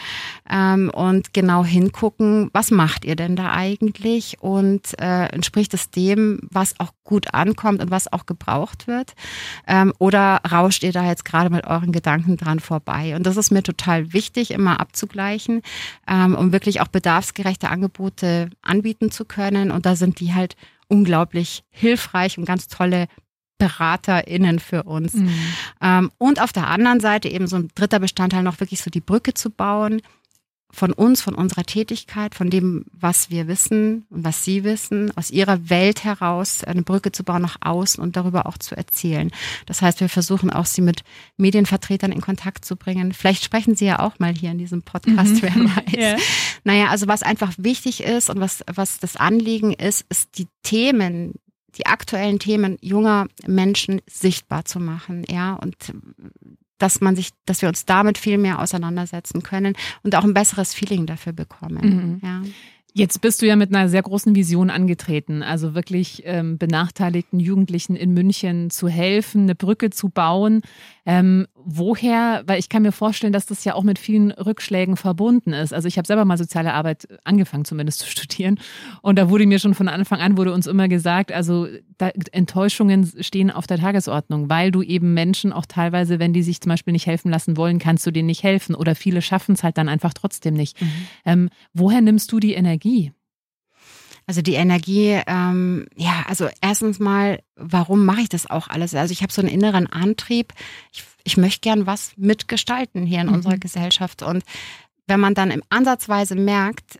ähm, 0.51 0.91
und 0.91 1.33
genau 1.33 1.65
hingucken, 1.65 2.51
was 2.53 2.71
macht 2.71 3.05
ihr 3.05 3.17
denn 3.17 3.37
da 3.37 3.53
eigentlich 3.53 4.37
und 4.41 4.99
äh, 5.01 5.27
entspricht 5.27 5.75
es 5.75 5.91
dem, 5.91 6.41
was 6.51 6.79
auch 6.79 6.93
gut 7.05 7.35
ankommt 7.35 7.81
und 7.83 7.91
was 7.91 8.13
auch 8.13 8.27
gebraucht 8.27 8.87
wird? 8.87 9.15
Ähm, 9.67 9.93
oder 9.99 10.41
rauscht 10.51 10.83
ihr 10.83 10.93
da 10.93 11.07
jetzt 11.07 11.25
gerade 11.25 11.51
mit 11.51 11.67
euren 11.67 11.93
Gedanken 11.93 12.37
dran 12.37 12.61
vorbei? 12.61 13.17
Und 13.17 13.25
das 13.27 13.37
ist 13.37 13.51
mir 13.51 13.63
total 13.63 14.13
wichtig, 14.13 14.51
immer 14.51 14.81
abzugleichen, 14.81 15.63
ähm, 16.09 16.35
um 16.35 16.53
wirklich 16.53 16.81
auch 16.81 16.89
bedarfsgerechte 16.89 17.69
Angebote 17.69 18.51
anbieten 18.63 19.11
zu 19.11 19.25
können. 19.25 19.71
Und 19.71 19.87
da 19.87 19.97
sind 19.97 20.21
die 20.21 20.35
halt 20.35 20.57
unglaublich 20.89 21.65
hilfreich 21.71 22.39
und 22.39 22.45
ganz 22.45 22.69
tolle 22.69 23.07
BeraterInnen 23.59 24.59
für 24.59 24.83
uns. 24.85 25.15
Mhm. 25.15 25.31
Ähm, 25.81 26.11
und 26.19 26.41
auf 26.41 26.53
der 26.53 26.69
anderen 26.69 27.01
Seite 27.01 27.29
eben 27.29 27.47
so 27.47 27.57
ein 27.57 27.69
dritter 27.75 27.99
Bestandteil 27.99 28.43
noch 28.43 28.61
wirklich 28.61 28.81
so 28.81 28.91
die 28.91 29.01
Brücke 29.01 29.35
zu 29.35 29.51
bauen 29.51 30.03
von 30.77 30.93
uns, 30.93 31.23
von 31.23 31.35
unserer 31.35 31.65
Tätigkeit, 31.65 32.35
von 32.35 32.51
dem, 32.51 32.85
was 32.93 33.31
wir 33.31 33.49
wissen 33.49 34.05
und 34.11 34.25
was 34.25 34.45
sie 34.45 34.65
wissen, 34.65 35.17
aus 35.17 35.31
ihrer 35.31 35.71
Welt 35.71 36.05
heraus 36.05 36.65
eine 36.65 36.83
Brücke 36.83 37.13
zu 37.13 37.25
bauen 37.25 37.43
nach 37.43 37.57
außen 37.61 38.03
und 38.03 38.17
darüber 38.17 38.47
auch 38.47 38.59
zu 38.59 38.77
erzählen. 38.77 39.31
Das 39.65 39.81
heißt, 39.81 40.01
wir 40.01 40.09
versuchen 40.09 40.51
auch, 40.51 40.67
sie 40.67 40.83
mit 40.83 41.03
Medienvertretern 41.37 42.13
in 42.13 42.21
Kontakt 42.21 42.65
zu 42.65 42.77
bringen. 42.77 43.13
Vielleicht 43.13 43.45
sprechen 43.45 43.75
sie 43.75 43.87
ja 43.87 44.01
auch 44.01 44.19
mal 44.19 44.35
hier 44.35 44.51
in 44.51 44.59
diesem 44.59 44.83
Podcast, 44.83 45.37
mhm. 45.37 45.43
wer 45.43 45.55
weiß. 45.55 45.95
Yeah. 45.95 46.19
Naja, 46.65 46.89
also 46.89 47.07
was 47.07 47.23
einfach 47.23 47.53
wichtig 47.57 48.03
ist 48.03 48.29
und 48.29 48.41
was, 48.41 48.63
was 48.67 48.99
das 48.99 49.17
Anliegen 49.17 49.73
ist, 49.73 50.05
ist 50.11 50.37
die 50.37 50.49
Themen, 50.63 51.35
die 51.77 51.87
aktuellen 51.87 52.39
Themen 52.39 52.77
junger 52.81 53.27
Menschen 53.47 54.01
sichtbar 54.09 54.65
zu 54.65 54.81
machen, 54.81 55.25
ja, 55.29 55.55
und 55.55 55.77
dass 56.79 57.01
man 57.01 57.17
sich, 57.17 57.31
dass 57.47 57.63
wir 57.63 57.69
uns 57.69 57.87
damit 57.87 58.19
viel 58.19 58.39
mehr 58.39 58.61
auseinandersetzen 58.61 59.43
können 59.43 59.75
und 60.03 60.15
auch 60.15 60.25
ein 60.25 60.35
besseres 60.35 60.75
Feeling 60.75 61.07
dafür 61.07 61.33
bekommen. 61.33 62.21
Mhm. 62.21 62.27
Ja. 62.27 62.43
Jetzt 62.99 63.21
bist 63.21 63.43
du 63.43 63.47
ja 63.47 63.57
mit 63.57 63.75
einer 63.75 63.91
sehr 63.91 64.01
großen 64.01 64.35
Vision 64.35 64.71
angetreten, 64.71 65.43
also 65.43 65.75
wirklich 65.75 66.23
ähm, 66.25 66.57
benachteiligten 66.57 67.39
Jugendlichen 67.39 67.95
in 67.95 68.15
München 68.15 68.71
zu 68.71 68.89
helfen, 68.89 69.43
eine 69.43 69.55
Brücke 69.55 69.91
zu 69.91 70.09
bauen. 70.09 70.63
Ähm, 71.05 71.47
woher, 71.55 72.43
weil 72.47 72.59
ich 72.59 72.71
kann 72.71 72.83
mir 72.83 72.93
vorstellen, 72.93 73.35
dass 73.35 73.45
das 73.45 73.65
ja 73.65 73.75
auch 73.75 73.83
mit 73.83 73.99
vielen 73.99 74.31
Rückschlägen 74.31 74.97
verbunden 74.97 75.53
ist. 75.53 75.75
Also 75.75 75.89
ich 75.89 75.99
habe 75.99 76.07
selber 76.07 76.25
mal 76.25 76.39
soziale 76.39 76.73
Arbeit 76.73 77.07
angefangen 77.23 77.67
zumindest 77.67 77.99
zu 77.99 78.09
studieren 78.09 78.59
und 79.03 79.19
da 79.19 79.29
wurde 79.29 79.47
mir 79.47 79.59
schon 79.59 79.75
von 79.75 79.89
Anfang 79.89 80.21
an, 80.21 80.39
wurde 80.39 80.55
uns 80.55 80.67
immer 80.67 80.89
gesagt, 80.89 81.33
also 81.33 81.69
da, 81.99 82.09
Enttäuschungen 82.33 83.13
stehen 83.21 83.51
auf 83.51 83.67
der 83.67 83.77
Tagesordnung, 83.77 84.49
weil 84.49 84.71
du 84.71 84.83
eben 84.83 85.13
Menschen 85.13 85.53
auch 85.53 85.67
teilweise, 85.67 86.19
wenn 86.19 86.33
die 86.33 86.43
sich 86.43 86.63
zum 86.63 86.71
Beispiel 86.71 86.93
nicht 86.93 87.07
helfen 87.07 87.31
lassen 87.31 87.59
wollen, 87.59 87.79
kannst 87.79 88.07
du 88.07 88.11
denen 88.11 88.27
nicht 88.27 88.43
helfen 88.43 88.75
oder 88.75 88.95
viele 88.95 89.21
schaffen 89.21 89.55
es 89.55 89.63
halt 89.63 89.77
dann 89.77 89.91
einfach 89.91 90.15
trotzdem 90.15 90.55
nicht. 90.55 90.81
Mhm. 90.81 90.89
Ähm, 91.27 91.49
woher 91.75 92.01
nimmst 92.01 92.33
du 92.33 92.41
die 92.41 92.55
Energie? 92.55 92.86
Also 94.27 94.43
die 94.43 94.55
Energie, 94.55 95.21
ähm, 95.27 95.87
ja, 95.95 96.25
also 96.27 96.49
erstens 96.61 96.99
mal, 96.99 97.41
warum 97.55 98.05
mache 98.05 98.23
ich 98.23 98.29
das 98.29 98.51
auch 98.51 98.67
alles? 98.67 98.93
Also 98.95 99.13
ich 99.13 99.23
habe 99.23 99.33
so 99.33 99.41
einen 99.41 99.51
inneren 99.51 99.87
Antrieb. 99.87 100.53
Ich, 100.93 101.05
ich 101.23 101.37
möchte 101.37 101.61
gern 101.61 101.87
was 101.87 102.13
mitgestalten 102.17 103.07
hier 103.07 103.21
in 103.21 103.29
mhm. 103.29 103.35
unserer 103.35 103.57
Gesellschaft. 103.57 104.23
Und 104.23 104.43
wenn 105.07 105.21
man 105.21 105.35
dann 105.35 105.53
im 105.53 105.63
Ansatzweise 105.69 106.35
merkt, 106.35 106.99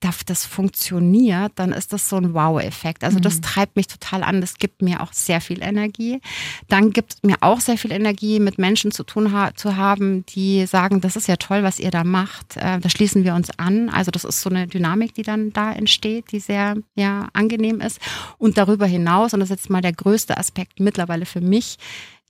das 0.00 0.46
funktioniert, 0.46 1.52
dann 1.56 1.72
ist 1.72 1.92
das 1.92 2.08
so 2.08 2.16
ein 2.16 2.32
Wow-Effekt. 2.32 3.02
Also 3.02 3.18
das 3.18 3.36
mhm. 3.36 3.42
treibt 3.42 3.76
mich 3.76 3.88
total 3.88 4.22
an. 4.22 4.40
Das 4.40 4.58
gibt 4.58 4.80
mir 4.80 5.02
auch 5.02 5.12
sehr 5.12 5.40
viel 5.40 5.62
Energie. 5.62 6.20
Dann 6.68 6.92
gibt 6.92 7.14
es 7.14 7.22
mir 7.22 7.36
auch 7.40 7.60
sehr 7.60 7.76
viel 7.76 7.90
Energie, 7.90 8.38
mit 8.38 8.58
Menschen 8.58 8.92
zu 8.92 9.02
tun 9.02 9.32
ha 9.32 9.54
zu 9.54 9.76
haben, 9.76 10.24
die 10.26 10.66
sagen, 10.66 11.00
das 11.00 11.16
ist 11.16 11.26
ja 11.26 11.36
toll, 11.36 11.62
was 11.62 11.80
ihr 11.80 11.90
da 11.90 12.04
macht. 12.04 12.56
Äh, 12.56 12.78
da 12.78 12.88
schließen 12.88 13.24
wir 13.24 13.34
uns 13.34 13.50
an. 13.58 13.88
Also 13.88 14.10
das 14.10 14.24
ist 14.24 14.40
so 14.40 14.50
eine 14.50 14.66
Dynamik, 14.66 15.14
die 15.14 15.22
dann 15.22 15.52
da 15.52 15.72
entsteht, 15.72 16.30
die 16.32 16.40
sehr 16.40 16.76
ja, 16.94 17.28
angenehm 17.32 17.80
ist. 17.80 18.00
Und 18.38 18.56
darüber 18.56 18.86
hinaus, 18.86 19.34
und 19.34 19.40
das 19.40 19.50
ist 19.50 19.62
jetzt 19.62 19.70
mal 19.70 19.82
der 19.82 19.92
größte 19.92 20.36
Aspekt 20.36 20.80
mittlerweile 20.80 21.26
für 21.26 21.40
mich, 21.40 21.76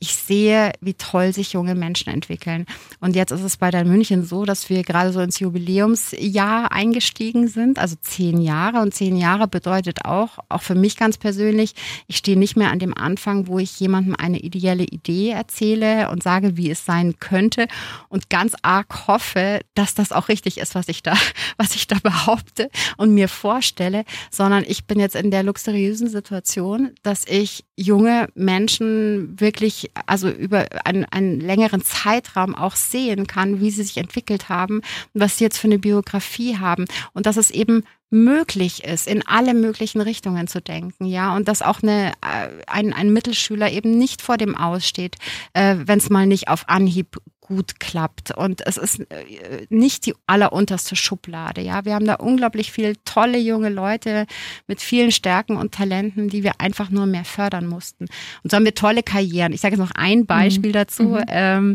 ich 0.00 0.14
sehe, 0.14 0.72
wie 0.80 0.94
toll 0.94 1.32
sich 1.32 1.54
junge 1.54 1.74
Menschen 1.74 2.12
entwickeln. 2.12 2.66
Und 3.00 3.16
jetzt 3.16 3.32
ist 3.32 3.42
es 3.42 3.56
bei 3.56 3.72
der 3.72 3.84
München 3.84 4.24
so, 4.24 4.44
dass 4.44 4.70
wir 4.70 4.84
gerade 4.84 5.12
so 5.12 5.20
ins 5.20 5.40
Jubiläumsjahr 5.40 6.70
eingestiegen 6.70 7.48
sind, 7.48 7.80
also 7.80 7.96
zehn 8.00 8.40
Jahre. 8.40 8.80
Und 8.80 8.94
zehn 8.94 9.16
Jahre 9.16 9.48
bedeutet 9.48 10.04
auch, 10.04 10.38
auch 10.48 10.62
für 10.62 10.76
mich 10.76 10.96
ganz 10.96 11.18
persönlich, 11.18 11.74
ich 12.06 12.16
stehe 12.16 12.38
nicht 12.38 12.56
mehr 12.56 12.70
an 12.70 12.78
dem 12.78 12.96
Anfang, 12.96 13.48
wo 13.48 13.58
ich 13.58 13.80
jemandem 13.80 14.14
eine 14.14 14.38
ideelle 14.38 14.84
Idee 14.84 15.30
erzähle 15.30 16.10
und 16.10 16.22
sage, 16.22 16.56
wie 16.56 16.70
es 16.70 16.84
sein 16.84 17.18
könnte 17.18 17.66
und 18.08 18.30
ganz 18.30 18.54
arg 18.62 19.08
hoffe, 19.08 19.62
dass 19.74 19.94
das 19.94 20.12
auch 20.12 20.28
richtig 20.28 20.58
ist, 20.58 20.76
was 20.76 20.88
ich 20.88 21.02
da, 21.02 21.14
was 21.56 21.74
ich 21.74 21.88
da 21.88 21.96
behaupte 22.00 22.70
und 22.98 23.14
mir 23.14 23.28
vorstelle, 23.28 24.04
sondern 24.30 24.64
ich 24.64 24.84
bin 24.84 25.00
jetzt 25.00 25.16
in 25.16 25.32
der 25.32 25.42
luxuriösen 25.42 26.08
Situation, 26.08 26.92
dass 27.02 27.24
ich 27.26 27.64
junge 27.74 28.28
Menschen 28.34 29.40
wirklich 29.40 29.87
also 30.06 30.28
über 30.28 30.66
einen, 30.84 31.04
einen 31.06 31.40
längeren 31.40 31.82
Zeitraum 31.82 32.54
auch 32.54 32.76
sehen 32.76 33.26
kann, 33.26 33.60
wie 33.60 33.70
sie 33.70 33.82
sich 33.82 33.96
entwickelt 33.96 34.48
haben 34.48 34.78
und 35.14 35.20
was 35.20 35.38
sie 35.38 35.44
jetzt 35.44 35.58
für 35.58 35.68
eine 35.68 35.78
Biografie 35.78 36.58
haben. 36.58 36.86
Und 37.12 37.26
dass 37.26 37.36
es 37.36 37.50
eben 37.50 37.84
möglich 38.10 38.84
ist, 38.84 39.06
in 39.06 39.26
alle 39.26 39.54
möglichen 39.54 40.00
Richtungen 40.00 40.48
zu 40.48 40.62
denken, 40.62 41.04
ja, 41.04 41.36
und 41.36 41.46
dass 41.46 41.62
auch 41.62 41.82
eine, 41.82 42.12
äh, 42.22 42.48
ein, 42.66 42.92
ein 42.92 43.12
Mittelschüler 43.12 43.70
eben 43.70 43.98
nicht 43.98 44.22
vor 44.22 44.38
dem 44.38 44.56
aussteht, 44.56 45.16
äh, 45.52 45.76
wenn 45.78 45.98
es 45.98 46.08
mal 46.08 46.26
nicht 46.26 46.48
auf 46.48 46.68
Anhieb 46.68 47.18
gut 47.48 47.80
klappt. 47.80 48.30
Und 48.30 48.64
es 48.66 48.76
ist 48.76 49.00
äh, 49.10 49.66
nicht 49.70 50.06
die 50.06 50.14
allerunterste 50.26 50.94
Schublade. 50.94 51.60
Ja, 51.60 51.84
wir 51.84 51.94
haben 51.94 52.06
da 52.06 52.14
unglaublich 52.14 52.70
viele 52.70 52.92
tolle 53.04 53.38
junge 53.38 53.70
Leute 53.70 54.26
mit 54.66 54.80
vielen 54.80 55.10
Stärken 55.10 55.56
und 55.56 55.72
Talenten, 55.72 56.28
die 56.28 56.44
wir 56.44 56.60
einfach 56.60 56.90
nur 56.90 57.06
mehr 57.06 57.24
fördern 57.24 57.66
mussten. 57.66 58.04
Und 58.42 58.50
so 58.50 58.56
haben 58.56 58.64
wir 58.64 58.74
tolle 58.74 59.02
Karrieren. 59.02 59.52
Ich 59.52 59.60
sage 59.60 59.74
jetzt 59.74 59.84
noch 59.84 59.96
ein 59.96 60.26
Beispiel 60.26 60.70
mhm. 60.70 60.74
dazu. 60.74 61.02
Mhm. 61.02 61.24
Ähm, 61.28 61.74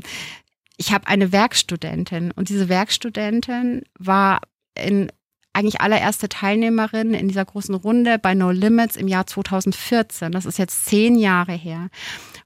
ich 0.78 0.94
habe 0.94 1.08
eine 1.08 1.32
Werkstudentin 1.32 2.32
und 2.32 2.50
diese 2.50 2.70
Werkstudentin 2.70 3.84
war 3.98 4.42
in 4.76 5.12
eigentlich 5.54 5.82
allererste 5.82 6.30
Teilnehmerin 6.30 7.14
in 7.14 7.28
dieser 7.28 7.46
großen 7.46 7.76
Runde 7.76 8.18
bei 8.18 8.34
No 8.34 8.50
Limits 8.50 8.96
im 8.96 9.08
Jahr 9.08 9.28
2014. 9.28 10.32
Das 10.32 10.46
ist 10.46 10.58
jetzt 10.58 10.86
zehn 10.86 11.16
Jahre 11.16 11.54
her. 11.54 11.90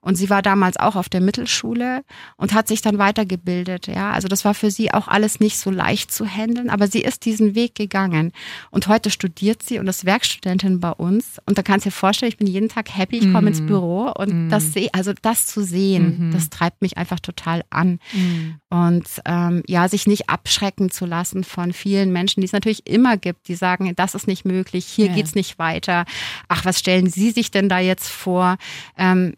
Und 0.02 0.16
sie 0.16 0.30
war 0.30 0.42
damals 0.42 0.78
auch 0.78 0.96
auf 0.96 1.10
der 1.10 1.22
Mittelschule 1.22 2.04
und 2.38 2.54
hat 2.54 2.68
sich 2.68 2.82
dann 2.82 2.98
weitergebildet. 2.98 3.88
Ja, 3.88 4.12
also 4.12 4.28
das 4.28 4.46
war 4.46 4.54
für 4.54 4.72
sie 4.72 4.94
auch 4.94 5.08
alles 5.08 5.40
nicht 5.40 5.58
so 5.58 5.72
leicht 5.72 6.12
zu 6.12 6.26
handeln, 6.26 6.70
aber 6.70 6.88
sie 6.88 7.02
ist 7.02 7.26
diesen 7.26 7.56
Weg 7.56 7.76
gegangen. 7.76 8.32
Und 8.72 8.88
heute 8.88 9.10
studiert 9.10 9.64
sie 9.64 9.80
und 9.80 9.88
ist 9.88 10.06
Werkstudentin 10.06 10.80
bei 10.80 10.92
uns. 10.92 11.38
Und 11.46 11.58
da 11.58 11.62
kannst 11.62 11.86
du 11.86 11.90
dir 11.90 11.96
vorstellen, 11.96 12.32
ich 12.32 12.38
bin 12.38 12.48
jeden 12.48 12.70
Tag 12.70 12.96
happy, 12.96 13.18
ich 13.18 13.32
komme 13.32 13.42
mm. 13.42 13.48
ins 13.48 13.62
mhm. 13.62 13.68
Büro 13.68 14.12
und 14.18 14.48
mm. 14.48 14.50
das 14.50 14.74
sehe, 14.74 14.90
also 14.94 15.14
das 15.22 15.48
zu 15.48 15.64
sehen, 15.64 16.30
mm 16.30 16.38
das 16.38 16.50
treibt 16.50 16.82
mich 16.82 16.98
einfach 16.98 17.20
total 17.20 17.64
an. 17.70 18.00
Mhm. 18.14 18.56
Und 18.70 19.08
ähm, 19.26 19.64
ja, 19.68 19.88
sich 19.88 20.08
nicht 20.08 20.30
abschrecken 20.30 20.92
zu 20.92 21.06
lassen 21.06 21.44
von 21.44 21.74
vielen 21.74 22.12
Menschen, 22.12 22.42
die 22.42 22.46
es 22.46 22.54
natürlich 22.54 22.88
immer 22.88 23.18
gibt, 23.18 23.48
die 23.48 23.56
sagen, 23.56 23.94
das 23.96 24.16
ist 24.16 24.28
nicht 24.28 24.46
möglich, 24.46 24.86
hier 24.86 25.08
ja. 25.08 25.16
geht's 25.16 25.36
nicht 25.36 25.58
weiter. 25.60 26.06
Ach, 26.48 26.66
was 26.66 26.80
stellen 26.80 27.10
Sie 27.10 27.32
sich 27.32 27.52
denn 27.52 27.70
da 27.70 27.80
jetzt 27.80 28.10
vor? 28.10 28.58
Ähm, 28.98 29.34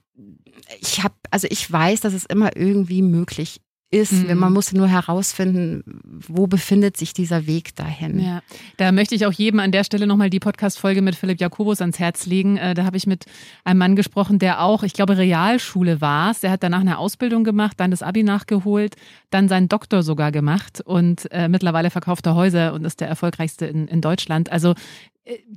ich 0.79 1.03
habe, 1.03 1.15
also 1.31 1.47
ich 1.49 1.71
weiß, 1.71 2.01
dass 2.01 2.13
es 2.13 2.25
immer 2.25 2.55
irgendwie 2.55 3.01
möglich 3.01 3.61
ist, 3.91 4.13
mhm. 4.13 4.27
wenn 4.27 4.37
man 4.37 4.53
muss 4.53 4.71
nur 4.71 4.87
herausfinden, 4.87 5.83
wo 6.27 6.45
befindet 6.45 6.95
sich 6.95 7.13
dieser 7.13 7.47
Weg 7.47 7.75
dahin. 7.75 8.19
Ja, 8.19 8.41
da 8.77 8.91
möchte 8.91 9.15
ich 9.15 9.25
auch 9.25 9.31
jedem 9.31 9.59
an 9.59 9.71
der 9.71 9.83
Stelle 9.83 10.05
nochmal 10.05 10.29
die 10.29 10.39
Podcast-Folge 10.39 11.01
mit 11.01 11.15
Philipp 11.15 11.41
Jakobus 11.41 11.81
ans 11.81 11.97
Herz 11.97 12.27
legen. 12.27 12.57
Äh, 12.57 12.75
da 12.75 12.85
habe 12.85 12.97
ich 12.97 13.07
mit 13.07 13.25
einem 13.63 13.79
Mann 13.79 13.95
gesprochen, 13.95 14.37
der 14.37 14.61
auch, 14.61 14.83
ich 14.83 14.93
glaube, 14.93 15.17
Realschule 15.17 16.01
war. 16.01 16.35
Der 16.43 16.51
hat 16.51 16.61
danach 16.61 16.81
eine 16.81 16.99
Ausbildung 16.99 17.43
gemacht, 17.43 17.79
dann 17.79 17.89
das 17.89 18.03
Abi 18.03 18.21
nachgeholt, 18.21 18.95
dann 19.31 19.47
seinen 19.47 19.69
Doktor 19.69 20.03
sogar 20.03 20.31
gemacht 20.31 20.81
und 20.81 21.31
äh, 21.31 21.49
mittlerweile 21.49 21.89
verkauft 21.89 22.27
er 22.27 22.35
Häuser 22.35 22.73
und 22.73 22.85
ist 22.85 22.99
der 22.99 23.07
erfolgreichste 23.07 23.65
in, 23.65 23.87
in 23.87 24.01
Deutschland. 24.01 24.51
Also 24.51 24.75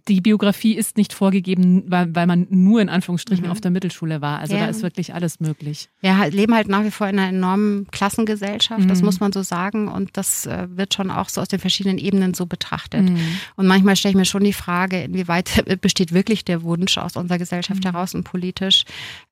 die 0.09 0.21
Biografie 0.21 0.75
ist 0.75 0.97
nicht 0.97 1.13
vorgegeben, 1.13 1.85
weil, 1.87 2.15
weil 2.15 2.27
man 2.27 2.47
nur 2.51 2.81
in 2.81 2.89
Anführungsstrichen 2.89 3.47
mhm. 3.47 3.51
auf 3.51 3.61
der 3.61 3.71
Mittelschule 3.71 4.21
war. 4.21 4.39
Also 4.39 4.55
ja. 4.55 4.65
da 4.65 4.67
ist 4.67 4.83
wirklich 4.83 5.15
alles 5.15 5.41
möglich. 5.41 5.89
Wir 6.01 6.29
leben 6.31 6.55
halt 6.55 6.69
nach 6.69 6.85
wie 6.85 6.91
vor 6.91 7.09
in 7.09 7.19
einer 7.19 7.29
enormen 7.29 7.87
Klassengesellschaft, 7.91 8.83
mhm. 8.83 8.89
das 8.89 9.03
muss 9.03 9.21
man 9.21 9.33
so 9.33 9.43
sagen. 9.43 9.89
Und 9.89 10.17
das 10.17 10.47
äh, 10.47 10.69
wird 10.71 10.95
schon 10.95 11.11
auch 11.11 11.29
so 11.29 11.41
aus 11.41 11.49
den 11.49 11.59
verschiedenen 11.59 11.99
Ebenen 11.99 12.35
so 12.35 12.47
betrachtet. 12.47 13.09
Mhm. 13.09 13.39
Und 13.57 13.67
manchmal 13.67 13.97
stelle 13.97 14.11
ich 14.11 14.17
mir 14.17 14.25
schon 14.25 14.45
die 14.45 14.53
Frage, 14.53 15.03
inwieweit 15.03 15.65
besteht 15.81 16.13
wirklich 16.13 16.45
der 16.45 16.63
Wunsch 16.63 16.99
aus 16.99 17.17
unserer 17.17 17.39
Gesellschaft 17.39 17.85
mhm. 17.85 17.91
heraus 17.91 18.15
und 18.15 18.25
politisch, 18.25 18.85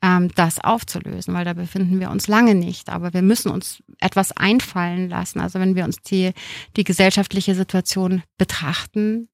ähm, 0.03 0.31
das 0.35 0.61
aufzulösen, 0.61 1.35
weil 1.35 1.45
da 1.45 1.53
befinden 1.53 2.01
wir 2.01 2.11
uns 2.11 2.29
lange 2.29 2.55
nicht. 2.55 2.89
Aber 2.89 3.13
wir 3.13 3.23
müssen 3.23 3.51
uns 3.51 3.83
etwas 3.99 4.33
einfallen 4.33 5.09
lassen. 5.11 5.41
Also 5.41 5.61
wenn 5.61 5.75
wir 5.75 5.85
uns 5.85 6.01
die, 6.01 6.33
die 6.77 6.85
gesellschaftliche 6.85 7.55
Situation 7.55 8.23
betrachten, 8.39 9.29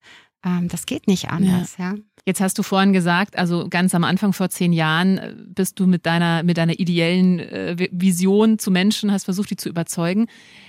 ähm, 0.46 0.68
das 0.68 0.87
geht 0.87 1.09
nicht 1.09 1.28
anders, 1.28 1.76
ja. 1.76 1.94
ja. 1.94 2.00
Jetzt 2.24 2.40
hast 2.40 2.56
du 2.59 2.62
vorhin 2.62 2.92
gesagt, 2.92 3.37
also 3.37 3.68
ganz 3.68 3.94
am 3.94 4.04
Anfang 4.04 4.32
vor 4.32 4.48
zehn 4.48 4.72
Jahren 4.72 5.18
äh, 5.18 5.35
bist 5.37 5.80
du 5.80 5.87
mit 5.87 6.06
deiner, 6.06 6.44
mit 6.44 6.56
deiner 6.56 6.78
ideellen 6.78 7.40
äh, 7.40 7.88
Vision 7.90 8.59
zu 8.59 8.70
Menschen, 8.70 9.11
hast 9.11 9.24
versucht, 9.24 9.50
die 9.50 9.56
zu 9.56 9.68
überzeugen. 9.68 10.28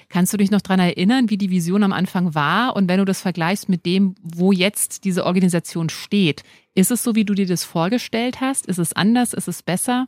Kannst 0.09 0.33
du 0.33 0.37
dich 0.37 0.49
noch 0.49 0.61
dran 0.61 0.79
erinnern, 0.79 1.29
wie 1.29 1.37
die 1.37 1.51
Vision 1.51 1.83
am 1.83 1.93
Anfang 1.93 2.33
war? 2.33 2.75
Und 2.75 2.89
wenn 2.89 2.97
du 2.97 3.05
das 3.05 3.21
vergleichst 3.21 3.69
mit 3.69 3.85
dem, 3.85 4.15
wo 4.23 4.51
jetzt 4.51 5.03
diese 5.03 5.25
Organisation 5.25 5.89
steht, 5.89 6.43
ist 6.73 6.91
es 6.91 7.03
so, 7.03 7.13
wie 7.13 7.25
du 7.25 7.35
dir 7.35 7.45
das 7.45 7.63
vorgestellt 7.63 8.41
hast? 8.41 8.65
Ist 8.65 8.79
es 8.79 8.93
anders? 8.93 9.33
Ist 9.33 9.47
es 9.47 9.61
besser? 9.61 10.07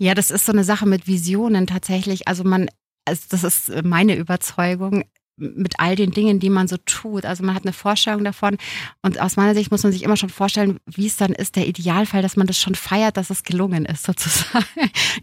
Ja, 0.00 0.14
das 0.14 0.30
ist 0.30 0.44
so 0.44 0.52
eine 0.52 0.64
Sache 0.64 0.86
mit 0.86 1.06
Visionen 1.06 1.66
tatsächlich. 1.66 2.26
Also 2.26 2.42
man, 2.42 2.68
also 3.04 3.22
das 3.28 3.44
ist 3.44 3.84
meine 3.84 4.16
Überzeugung 4.16 5.04
mit 5.36 5.78
all 5.78 5.96
den 5.96 6.10
Dingen, 6.10 6.40
die 6.40 6.50
man 6.50 6.68
so 6.68 6.76
tut. 6.78 7.26
Also 7.26 7.44
man 7.44 7.54
hat 7.54 7.64
eine 7.64 7.72
Vorstellung 7.72 8.24
davon 8.24 8.56
und 9.02 9.20
aus 9.20 9.36
meiner 9.36 9.54
Sicht 9.54 9.70
muss 9.70 9.82
man 9.82 9.92
sich 9.92 10.02
immer 10.02 10.16
schon 10.16 10.30
vorstellen, 10.30 10.80
wie 10.86 11.06
es 11.06 11.16
dann 11.16 11.32
ist, 11.32 11.56
der 11.56 11.66
Idealfall, 11.66 12.22
dass 12.22 12.36
man 12.36 12.46
das 12.46 12.58
schon 12.58 12.74
feiert, 12.74 13.16
dass 13.16 13.30
es 13.30 13.42
gelungen 13.42 13.84
ist 13.84 14.02
sozusagen. 14.06 14.64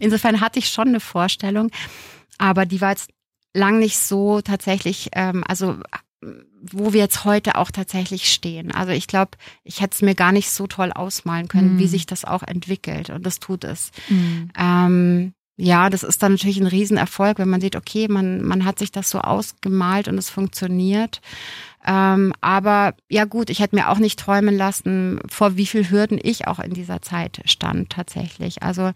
Insofern 0.00 0.40
hatte 0.40 0.58
ich 0.58 0.68
schon 0.68 0.88
eine 0.88 1.00
Vorstellung, 1.00 1.70
aber 2.38 2.66
die 2.66 2.80
war 2.80 2.90
jetzt 2.90 3.10
lang 3.54 3.78
nicht 3.78 3.98
so 3.98 4.40
tatsächlich, 4.40 5.10
ähm, 5.12 5.44
also 5.46 5.78
wo 6.72 6.92
wir 6.92 7.00
jetzt 7.00 7.24
heute 7.24 7.56
auch 7.56 7.70
tatsächlich 7.70 8.32
stehen. 8.32 8.72
Also 8.72 8.92
ich 8.92 9.06
glaube, 9.06 9.32
ich 9.62 9.80
hätte 9.80 9.94
es 9.94 10.02
mir 10.02 10.14
gar 10.14 10.32
nicht 10.32 10.50
so 10.50 10.66
toll 10.66 10.92
ausmalen 10.92 11.48
können, 11.48 11.74
mhm. 11.74 11.78
wie 11.78 11.88
sich 11.88 12.06
das 12.06 12.24
auch 12.24 12.42
entwickelt. 12.42 13.10
Und 13.10 13.26
das 13.26 13.40
tut 13.40 13.64
es. 13.64 13.90
Mhm. 14.08 14.50
Ähm, 14.56 15.34
ja, 15.56 15.88
das 15.88 16.02
ist 16.02 16.22
dann 16.22 16.32
natürlich 16.32 16.58
ein 16.58 16.66
Riesenerfolg, 16.66 17.38
wenn 17.38 17.48
man 17.48 17.60
sieht, 17.60 17.76
okay, 17.76 18.08
man, 18.08 18.42
man 18.42 18.64
hat 18.64 18.78
sich 18.78 18.90
das 18.90 19.08
so 19.08 19.20
ausgemalt 19.20 20.08
und 20.08 20.18
es 20.18 20.28
funktioniert. 20.28 21.20
Ähm, 21.86 22.32
aber 22.40 22.94
ja 23.08 23.24
gut, 23.24 23.50
ich 23.50 23.60
hätte 23.60 23.76
mir 23.76 23.90
auch 23.90 23.98
nicht 23.98 24.18
träumen 24.18 24.56
lassen, 24.56 25.20
vor 25.28 25.56
wie 25.56 25.66
viel 25.66 25.90
Hürden 25.90 26.18
ich 26.20 26.48
auch 26.48 26.58
in 26.58 26.72
dieser 26.72 27.02
Zeit 27.02 27.40
stand 27.44 27.90
tatsächlich. 27.90 28.62
Also 28.62 28.92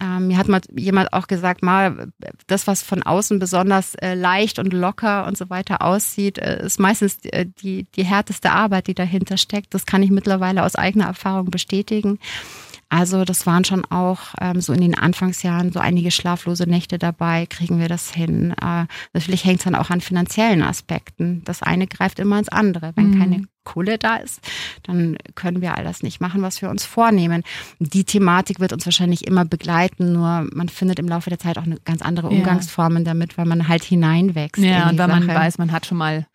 ähm, 0.00 0.28
mir 0.28 0.38
hat 0.38 0.48
mal 0.48 0.60
jemand 0.74 1.12
auch 1.12 1.26
gesagt, 1.26 1.62
mal 1.62 2.08
das, 2.46 2.66
was 2.66 2.82
von 2.82 3.02
außen 3.02 3.38
besonders 3.38 3.94
äh, 3.96 4.14
leicht 4.14 4.58
und 4.58 4.72
locker 4.72 5.26
und 5.26 5.36
so 5.36 5.50
weiter 5.50 5.82
aussieht, 5.82 6.38
äh, 6.38 6.64
ist 6.64 6.80
meistens 6.80 7.24
äh, 7.24 7.46
die, 7.46 7.86
die 7.94 8.04
härteste 8.04 8.50
Arbeit, 8.50 8.86
die 8.86 8.94
dahinter 8.94 9.36
steckt. 9.36 9.74
Das 9.74 9.86
kann 9.86 10.02
ich 10.02 10.10
mittlerweile 10.10 10.64
aus 10.64 10.76
eigener 10.76 11.06
Erfahrung 11.06 11.50
bestätigen. 11.50 12.18
Also 12.94 13.24
das 13.24 13.44
waren 13.44 13.64
schon 13.64 13.84
auch 13.86 14.20
ähm, 14.40 14.60
so 14.60 14.72
in 14.72 14.80
den 14.80 14.96
Anfangsjahren 14.96 15.72
so 15.72 15.80
einige 15.80 16.12
schlaflose 16.12 16.62
Nächte 16.62 16.96
dabei. 16.96 17.44
Kriegen 17.46 17.80
wir 17.80 17.88
das 17.88 18.12
hin? 18.12 18.52
Äh, 18.52 18.84
natürlich 19.12 19.44
hängt 19.44 19.58
es 19.58 19.64
dann 19.64 19.74
auch 19.74 19.90
an 19.90 20.00
finanziellen 20.00 20.62
Aspekten. 20.62 21.42
Das 21.44 21.60
eine 21.60 21.88
greift 21.88 22.20
immer 22.20 22.38
ins 22.38 22.50
andere. 22.50 22.92
Wenn 22.94 23.10
mhm. 23.10 23.18
keine 23.18 23.42
Kohle 23.64 23.98
da 23.98 24.14
ist, 24.16 24.40
dann 24.84 25.16
können 25.34 25.60
wir 25.60 25.76
all 25.76 25.82
das 25.82 26.04
nicht 26.04 26.20
machen, 26.20 26.42
was 26.42 26.62
wir 26.62 26.70
uns 26.70 26.84
vornehmen. 26.84 27.42
Die 27.80 28.04
Thematik 28.04 28.60
wird 28.60 28.72
uns 28.72 28.86
wahrscheinlich 28.86 29.26
immer 29.26 29.44
begleiten, 29.44 30.12
nur 30.12 30.46
man 30.52 30.68
findet 30.68 31.00
im 31.00 31.08
Laufe 31.08 31.30
der 31.30 31.40
Zeit 31.40 31.58
auch 31.58 31.64
eine 31.64 31.78
ganz 31.84 32.00
andere 32.00 32.28
Umgangsformen 32.28 32.98
ja. 32.98 33.12
damit, 33.12 33.36
weil 33.36 33.46
man 33.46 33.66
halt 33.66 33.82
hineinwächst. 33.82 34.62
Ja, 34.62 34.90
und 34.90 34.98
weil 34.98 35.08
Sache. 35.08 35.24
man 35.24 35.26
weiß, 35.26 35.58
man 35.58 35.72
hat 35.72 35.86
schon 35.86 35.98
mal 35.98 36.26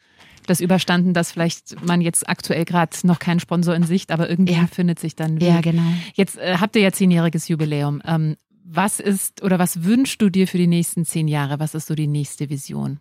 das 0.50 0.62
überstanden, 0.62 1.14
dass 1.14 1.32
vielleicht 1.32 1.86
man 1.86 2.02
jetzt 2.02 2.28
aktuell 2.28 2.66
gerade 2.66 2.96
noch 3.04 3.20
keinen 3.20 3.40
Sponsor 3.40 3.76
in 3.76 3.84
Sicht, 3.84 4.12
aber 4.12 4.30
irgendwie 4.30 4.54
ja. 4.54 4.68
findet 4.68 5.00
sich 5.00 5.16
dann. 5.16 5.38
Ja, 5.38 5.62
genau. 5.62 5.84
Jetzt 6.14 6.38
äh, 6.38 6.58
habt 6.60 6.76
ihr 6.76 6.82
ja 6.82 6.92
zehnjähriges 6.92 7.48
Jubiläum. 7.48 8.02
Ähm, 8.06 8.36
was 8.64 9.00
ist 9.00 9.42
oder 9.42 9.58
was 9.60 9.84
wünschst 9.84 10.22
du 10.22 10.30
dir 10.30 10.48
für 10.48 10.58
die 10.58 10.68
nächsten 10.68 11.06
zehn 11.06 11.28
Jahre? 11.28 11.60
Was 11.60 11.74
ist 11.74 11.88
so 11.88 11.96
die 11.96 12.08
nächste 12.08 12.50
Vision? 12.50 13.00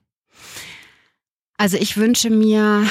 Also 1.61 1.77
ich 1.77 1.97
wünsche 1.97 2.31
mir 2.31 2.85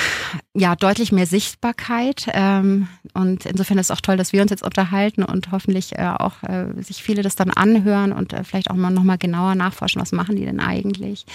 ja 0.54 0.76
deutlich 0.76 1.13
mehr 1.13 1.26
Sichtbarkeit 1.26 2.28
ähm, 2.34 2.89
und 3.13 3.46
insofern 3.46 3.78
ist 3.78 3.89
es 3.89 3.96
auch 3.96 4.02
toll, 4.02 4.17
dass 4.17 4.34
wir 4.34 4.41
uns 4.41 4.52
jetzt 4.52 4.63
unterhalten 4.63 5.24
und 5.24 5.54
hoffentlich 5.54 5.98
äh, 5.98 6.06
auch 6.06 6.43
äh, 6.43 6.74
sich 6.84 7.02
viele 7.02 7.22
das 7.22 7.38
dann 7.38 7.50
anhören 7.50 8.12
und 8.12 8.34
äh, 8.34 8.43
vielleicht 8.43 8.70
auch 8.70 8.76
mal 8.76 8.91
noch 8.91 9.04
mal 9.04 9.17
genauer 9.17 9.56
nachforschen, 9.56 10.02
was 10.02 10.12
machen 10.12 10.36
die 10.36 10.43
denn 10.43 10.60
eigentlich. 10.60 11.26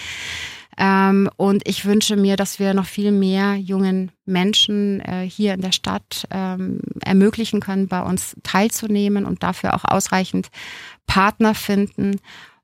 Ähm, 0.83 1.31
und 1.37 1.69
ich 1.69 1.85
wünsche 1.85 2.17
mir, 2.17 2.37
dass 2.37 2.59
wir 2.59 2.75
noch 2.75 2.87
viel 2.87 3.13
mehr 3.13 3.55
jungen 3.55 4.11
Menschen 4.25 4.99
äh, 5.01 5.29
hier 5.31 5.55
in 5.55 5.61
der 5.61 5.71
Stadt 5.71 6.27
ähm, 6.33 6.81
ermöglichen 7.05 7.61
können, 7.61 7.87
bei 7.87 8.03
uns 8.03 8.35
teilzunehmen 8.43 9.25
und 9.25 9.45
dafür 9.45 9.75
auch 9.75 9.85
ausreichend 9.85 10.49
Partner 11.07 11.55
finden. 11.55 12.19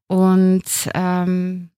Und 0.09 0.65
ähm, 0.95 1.71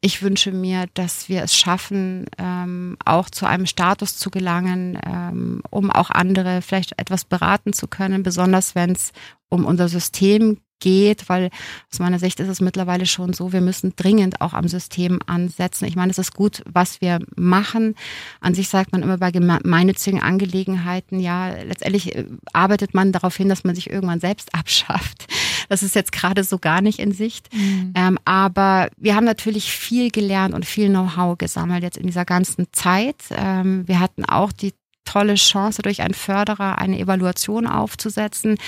ich 0.00 0.22
wünsche 0.22 0.52
mir, 0.52 0.86
dass 0.94 1.28
wir 1.28 1.42
es 1.42 1.54
schaffen, 1.54 2.24
ähm, 2.38 2.96
auch 3.04 3.28
zu 3.28 3.44
einem 3.44 3.66
Status 3.66 4.16
zu 4.16 4.30
gelangen, 4.30 4.98
ähm, 5.04 5.60
um 5.68 5.90
auch 5.90 6.08
andere 6.08 6.62
vielleicht 6.62 6.98
etwas 6.98 7.26
beraten 7.26 7.74
zu 7.74 7.88
können, 7.88 8.22
besonders 8.22 8.74
wenn 8.74 8.92
es 8.92 9.12
um 9.50 9.66
unser 9.66 9.88
System 9.88 10.60
geht, 10.80 11.28
weil 11.28 11.50
aus 11.92 11.98
meiner 11.98 12.18
Sicht 12.18 12.40
ist 12.40 12.48
es 12.48 12.60
mittlerweile 12.60 13.06
schon 13.06 13.32
so, 13.32 13.52
wir 13.52 13.60
müssen 13.60 13.94
dringend 13.96 14.40
auch 14.40 14.52
am 14.52 14.68
System 14.68 15.20
ansetzen. 15.26 15.86
Ich 15.86 15.96
meine, 15.96 16.10
es 16.10 16.18
ist 16.18 16.34
gut, 16.34 16.62
was 16.70 17.00
wir 17.00 17.18
machen. 17.36 17.94
An 18.40 18.54
sich 18.54 18.68
sagt 18.68 18.92
man 18.92 19.02
immer 19.02 19.18
bei 19.18 19.30
gemeinnützigen 19.30 20.22
Angelegenheiten, 20.22 21.20
ja, 21.20 21.50
letztendlich 21.62 22.14
äh, 22.14 22.24
arbeitet 22.52 22.94
man 22.94 23.12
darauf 23.12 23.36
hin, 23.36 23.48
dass 23.48 23.64
man 23.64 23.74
sich 23.74 23.90
irgendwann 23.90 24.20
selbst 24.20 24.54
abschafft. 24.58 25.26
Das 25.68 25.82
ist 25.82 25.94
jetzt 25.94 26.12
gerade 26.12 26.44
so 26.44 26.58
gar 26.58 26.80
nicht 26.80 26.98
in 26.98 27.12
Sicht. 27.12 27.52
Mhm. 27.54 27.92
Ähm, 27.94 28.18
aber 28.24 28.88
wir 28.96 29.14
haben 29.14 29.24
natürlich 29.24 29.70
viel 29.70 30.10
gelernt 30.10 30.54
und 30.54 30.64
viel 30.64 30.88
Know-how 30.88 31.36
gesammelt 31.36 31.82
jetzt 31.82 31.98
in 31.98 32.06
dieser 32.06 32.24
ganzen 32.24 32.66
Zeit. 32.72 33.16
Ähm, 33.30 33.86
wir 33.86 34.00
hatten 34.00 34.24
auch 34.24 34.52
die 34.52 34.72
tolle 35.08 35.34
Chance, 35.36 35.82
durch 35.82 36.02
einen 36.02 36.14
Förderer 36.14 36.78
eine 36.78 36.98
Evaluation 36.98 37.66
aufzusetzen. 37.66 38.58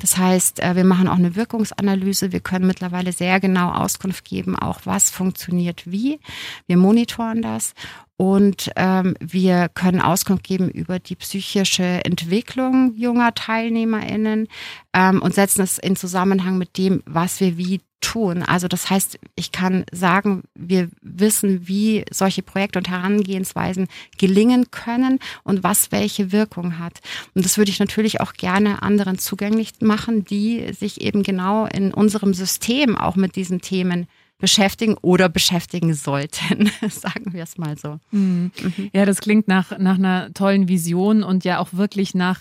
Das 0.00 0.16
heißt, 0.16 0.62
äh, 0.62 0.74
wir 0.74 0.84
machen 0.84 1.08
auch 1.08 1.18
eine 1.18 1.36
Wirkungsanalyse. 1.36 2.32
Wir 2.32 2.40
können 2.40 2.66
mittlerweile 2.66 3.12
sehr 3.12 3.38
genau 3.38 3.70
Auskunft 3.70 4.24
geben, 4.24 4.56
auch 4.56 4.80
was 4.84 5.10
funktioniert 5.10 5.90
wie. 5.90 6.20
Wir 6.66 6.78
monitoren 6.78 7.42
das 7.42 7.74
und 8.16 8.70
ähm, 8.76 9.14
wir 9.20 9.68
können 9.68 10.00
Auskunft 10.00 10.44
geben 10.44 10.70
über 10.70 10.98
die 10.98 11.16
psychische 11.16 12.04
Entwicklung 12.04 12.94
junger 12.94 13.34
TeilnehmerInnen 13.34 14.48
ähm, 14.94 15.22
und 15.22 15.34
setzen 15.34 15.62
es 15.62 15.78
in 15.78 15.96
Zusammenhang 15.96 16.58
mit 16.58 16.76
dem, 16.78 17.02
was 17.06 17.40
wir 17.40 17.56
wie 17.56 17.80
tun. 18.00 18.42
Also 18.42 18.68
das 18.68 18.90
heißt, 18.90 19.18
ich 19.36 19.52
kann 19.52 19.84
sagen, 19.92 20.44
wir 20.54 20.88
wissen, 21.02 21.68
wie 21.68 22.04
solche 22.10 22.42
Projekte 22.42 22.78
und 22.78 22.88
Herangehensweisen 22.88 23.88
gelingen 24.18 24.70
können 24.70 25.18
und 25.44 25.62
was 25.62 25.92
welche 25.92 26.32
Wirkung 26.32 26.78
hat. 26.78 27.00
Und 27.34 27.44
das 27.44 27.58
würde 27.58 27.70
ich 27.70 27.78
natürlich 27.78 28.20
auch 28.20 28.32
gerne 28.32 28.82
anderen 28.82 29.18
zugänglich 29.18 29.72
machen, 29.80 30.24
die 30.24 30.72
sich 30.72 31.00
eben 31.00 31.22
genau 31.22 31.66
in 31.66 31.92
unserem 31.92 32.34
System 32.34 32.96
auch 32.96 33.16
mit 33.16 33.36
diesen 33.36 33.60
Themen 33.60 34.06
beschäftigen 34.40 34.96
oder 35.02 35.28
beschäftigen 35.28 35.94
sollten, 35.94 36.70
sagen 36.88 37.32
wir 37.32 37.42
es 37.42 37.58
mal 37.58 37.76
so. 37.78 37.98
Mhm. 38.10 38.50
mhm. 38.60 38.90
Ja, 38.92 39.04
das 39.04 39.20
klingt 39.20 39.46
nach, 39.46 39.78
nach 39.78 39.98
einer 39.98 40.32
tollen 40.34 40.68
Vision 40.68 41.22
und 41.22 41.44
ja 41.44 41.58
auch 41.58 41.68
wirklich 41.72 42.14
nach 42.14 42.40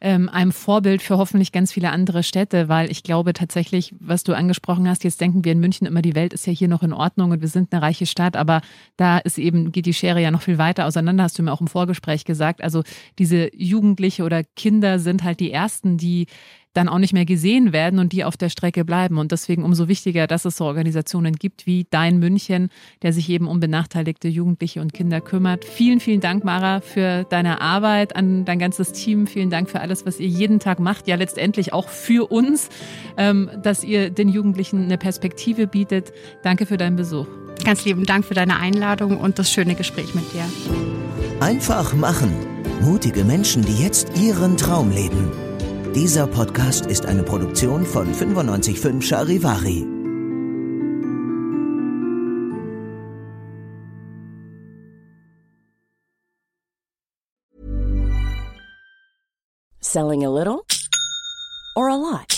ähm, 0.00 0.28
einem 0.28 0.52
Vorbild 0.52 1.02
für 1.02 1.18
hoffentlich 1.18 1.50
ganz 1.50 1.72
viele 1.72 1.90
andere 1.90 2.22
Städte, 2.22 2.68
weil 2.68 2.90
ich 2.90 3.02
glaube 3.02 3.32
tatsächlich, 3.32 3.94
was 3.98 4.22
du 4.22 4.34
angesprochen 4.34 4.88
hast, 4.88 5.04
jetzt 5.04 5.20
denken 5.20 5.44
wir 5.44 5.52
in 5.52 5.60
München 5.60 5.86
immer, 5.86 6.02
die 6.02 6.14
Welt 6.14 6.32
ist 6.32 6.46
ja 6.46 6.52
hier 6.52 6.68
noch 6.68 6.82
in 6.82 6.92
Ordnung 6.92 7.30
und 7.30 7.40
wir 7.40 7.48
sind 7.48 7.72
eine 7.72 7.82
reiche 7.82 8.06
Stadt, 8.06 8.36
aber 8.36 8.60
da 8.96 9.18
ist 9.18 9.38
eben, 9.38 9.72
geht 9.72 9.86
die 9.86 9.94
Schere 9.94 10.20
ja 10.20 10.30
noch 10.30 10.42
viel 10.42 10.58
weiter 10.58 10.86
auseinander, 10.86 11.24
hast 11.24 11.38
du 11.38 11.42
mir 11.42 11.52
auch 11.52 11.60
im 11.60 11.66
Vorgespräch 11.66 12.24
gesagt. 12.24 12.62
Also 12.62 12.82
diese 13.18 13.50
Jugendliche 13.56 14.22
oder 14.22 14.44
Kinder 14.44 14.98
sind 14.98 15.24
halt 15.24 15.40
die 15.40 15.50
ersten, 15.50 15.96
die 15.96 16.26
dann 16.74 16.88
auch 16.88 16.98
nicht 16.98 17.12
mehr 17.12 17.24
gesehen 17.24 17.72
werden 17.72 17.98
und 17.98 18.12
die 18.12 18.24
auf 18.24 18.36
der 18.36 18.48
Strecke 18.48 18.84
bleiben. 18.84 19.18
Und 19.18 19.32
deswegen 19.32 19.64
umso 19.64 19.88
wichtiger, 19.88 20.26
dass 20.26 20.44
es 20.44 20.56
so 20.56 20.64
Organisationen 20.64 21.34
gibt 21.34 21.66
wie 21.66 21.86
Dein 21.90 22.18
München, 22.18 22.68
der 23.02 23.12
sich 23.12 23.28
eben 23.30 23.48
um 23.48 23.60
benachteiligte 23.60 24.28
Jugendliche 24.28 24.80
und 24.80 24.92
Kinder 24.92 25.20
kümmert. 25.20 25.64
Vielen, 25.64 26.00
vielen 26.00 26.20
Dank, 26.20 26.44
Mara, 26.44 26.80
für 26.80 27.24
deine 27.24 27.60
Arbeit, 27.60 28.16
an 28.16 28.44
dein 28.44 28.58
ganzes 28.58 28.92
Team. 28.92 29.26
Vielen 29.26 29.50
Dank 29.50 29.70
für 29.70 29.80
alles, 29.80 30.06
was 30.06 30.20
ihr 30.20 30.28
jeden 30.28 30.60
Tag 30.60 30.78
macht. 30.78 31.08
Ja, 31.08 31.16
letztendlich 31.16 31.72
auch 31.72 31.88
für 31.88 32.30
uns, 32.30 32.68
ähm, 33.16 33.50
dass 33.62 33.84
ihr 33.84 34.10
den 34.10 34.28
Jugendlichen 34.28 34.84
eine 34.84 34.98
Perspektive 34.98 35.66
bietet. 35.66 36.12
Danke 36.42 36.66
für 36.66 36.76
deinen 36.76 36.96
Besuch. 36.96 37.26
Ganz 37.64 37.84
lieben 37.84 38.04
Dank 38.04 38.24
für 38.24 38.34
deine 38.34 38.58
Einladung 38.60 39.18
und 39.18 39.38
das 39.38 39.50
schöne 39.50 39.74
Gespräch 39.74 40.14
mit 40.14 40.24
dir. 40.32 40.44
Einfach 41.40 41.94
machen. 41.94 42.32
Mutige 42.80 43.24
Menschen, 43.24 43.62
die 43.64 43.82
jetzt 43.82 44.16
ihren 44.16 44.56
Traum 44.56 44.90
leben. 44.90 45.47
Dieser 45.98 46.28
Podcast 46.28 46.86
ist 46.86 47.06
eine 47.06 47.24
Produktion 47.24 47.84
von 47.84 48.12
955 48.12 49.04
Charivari. 49.04 49.84
Selling 59.80 60.24
a 60.24 60.30
little 60.30 60.62
or 61.74 61.88
a 61.88 61.96
lot? 61.96 62.37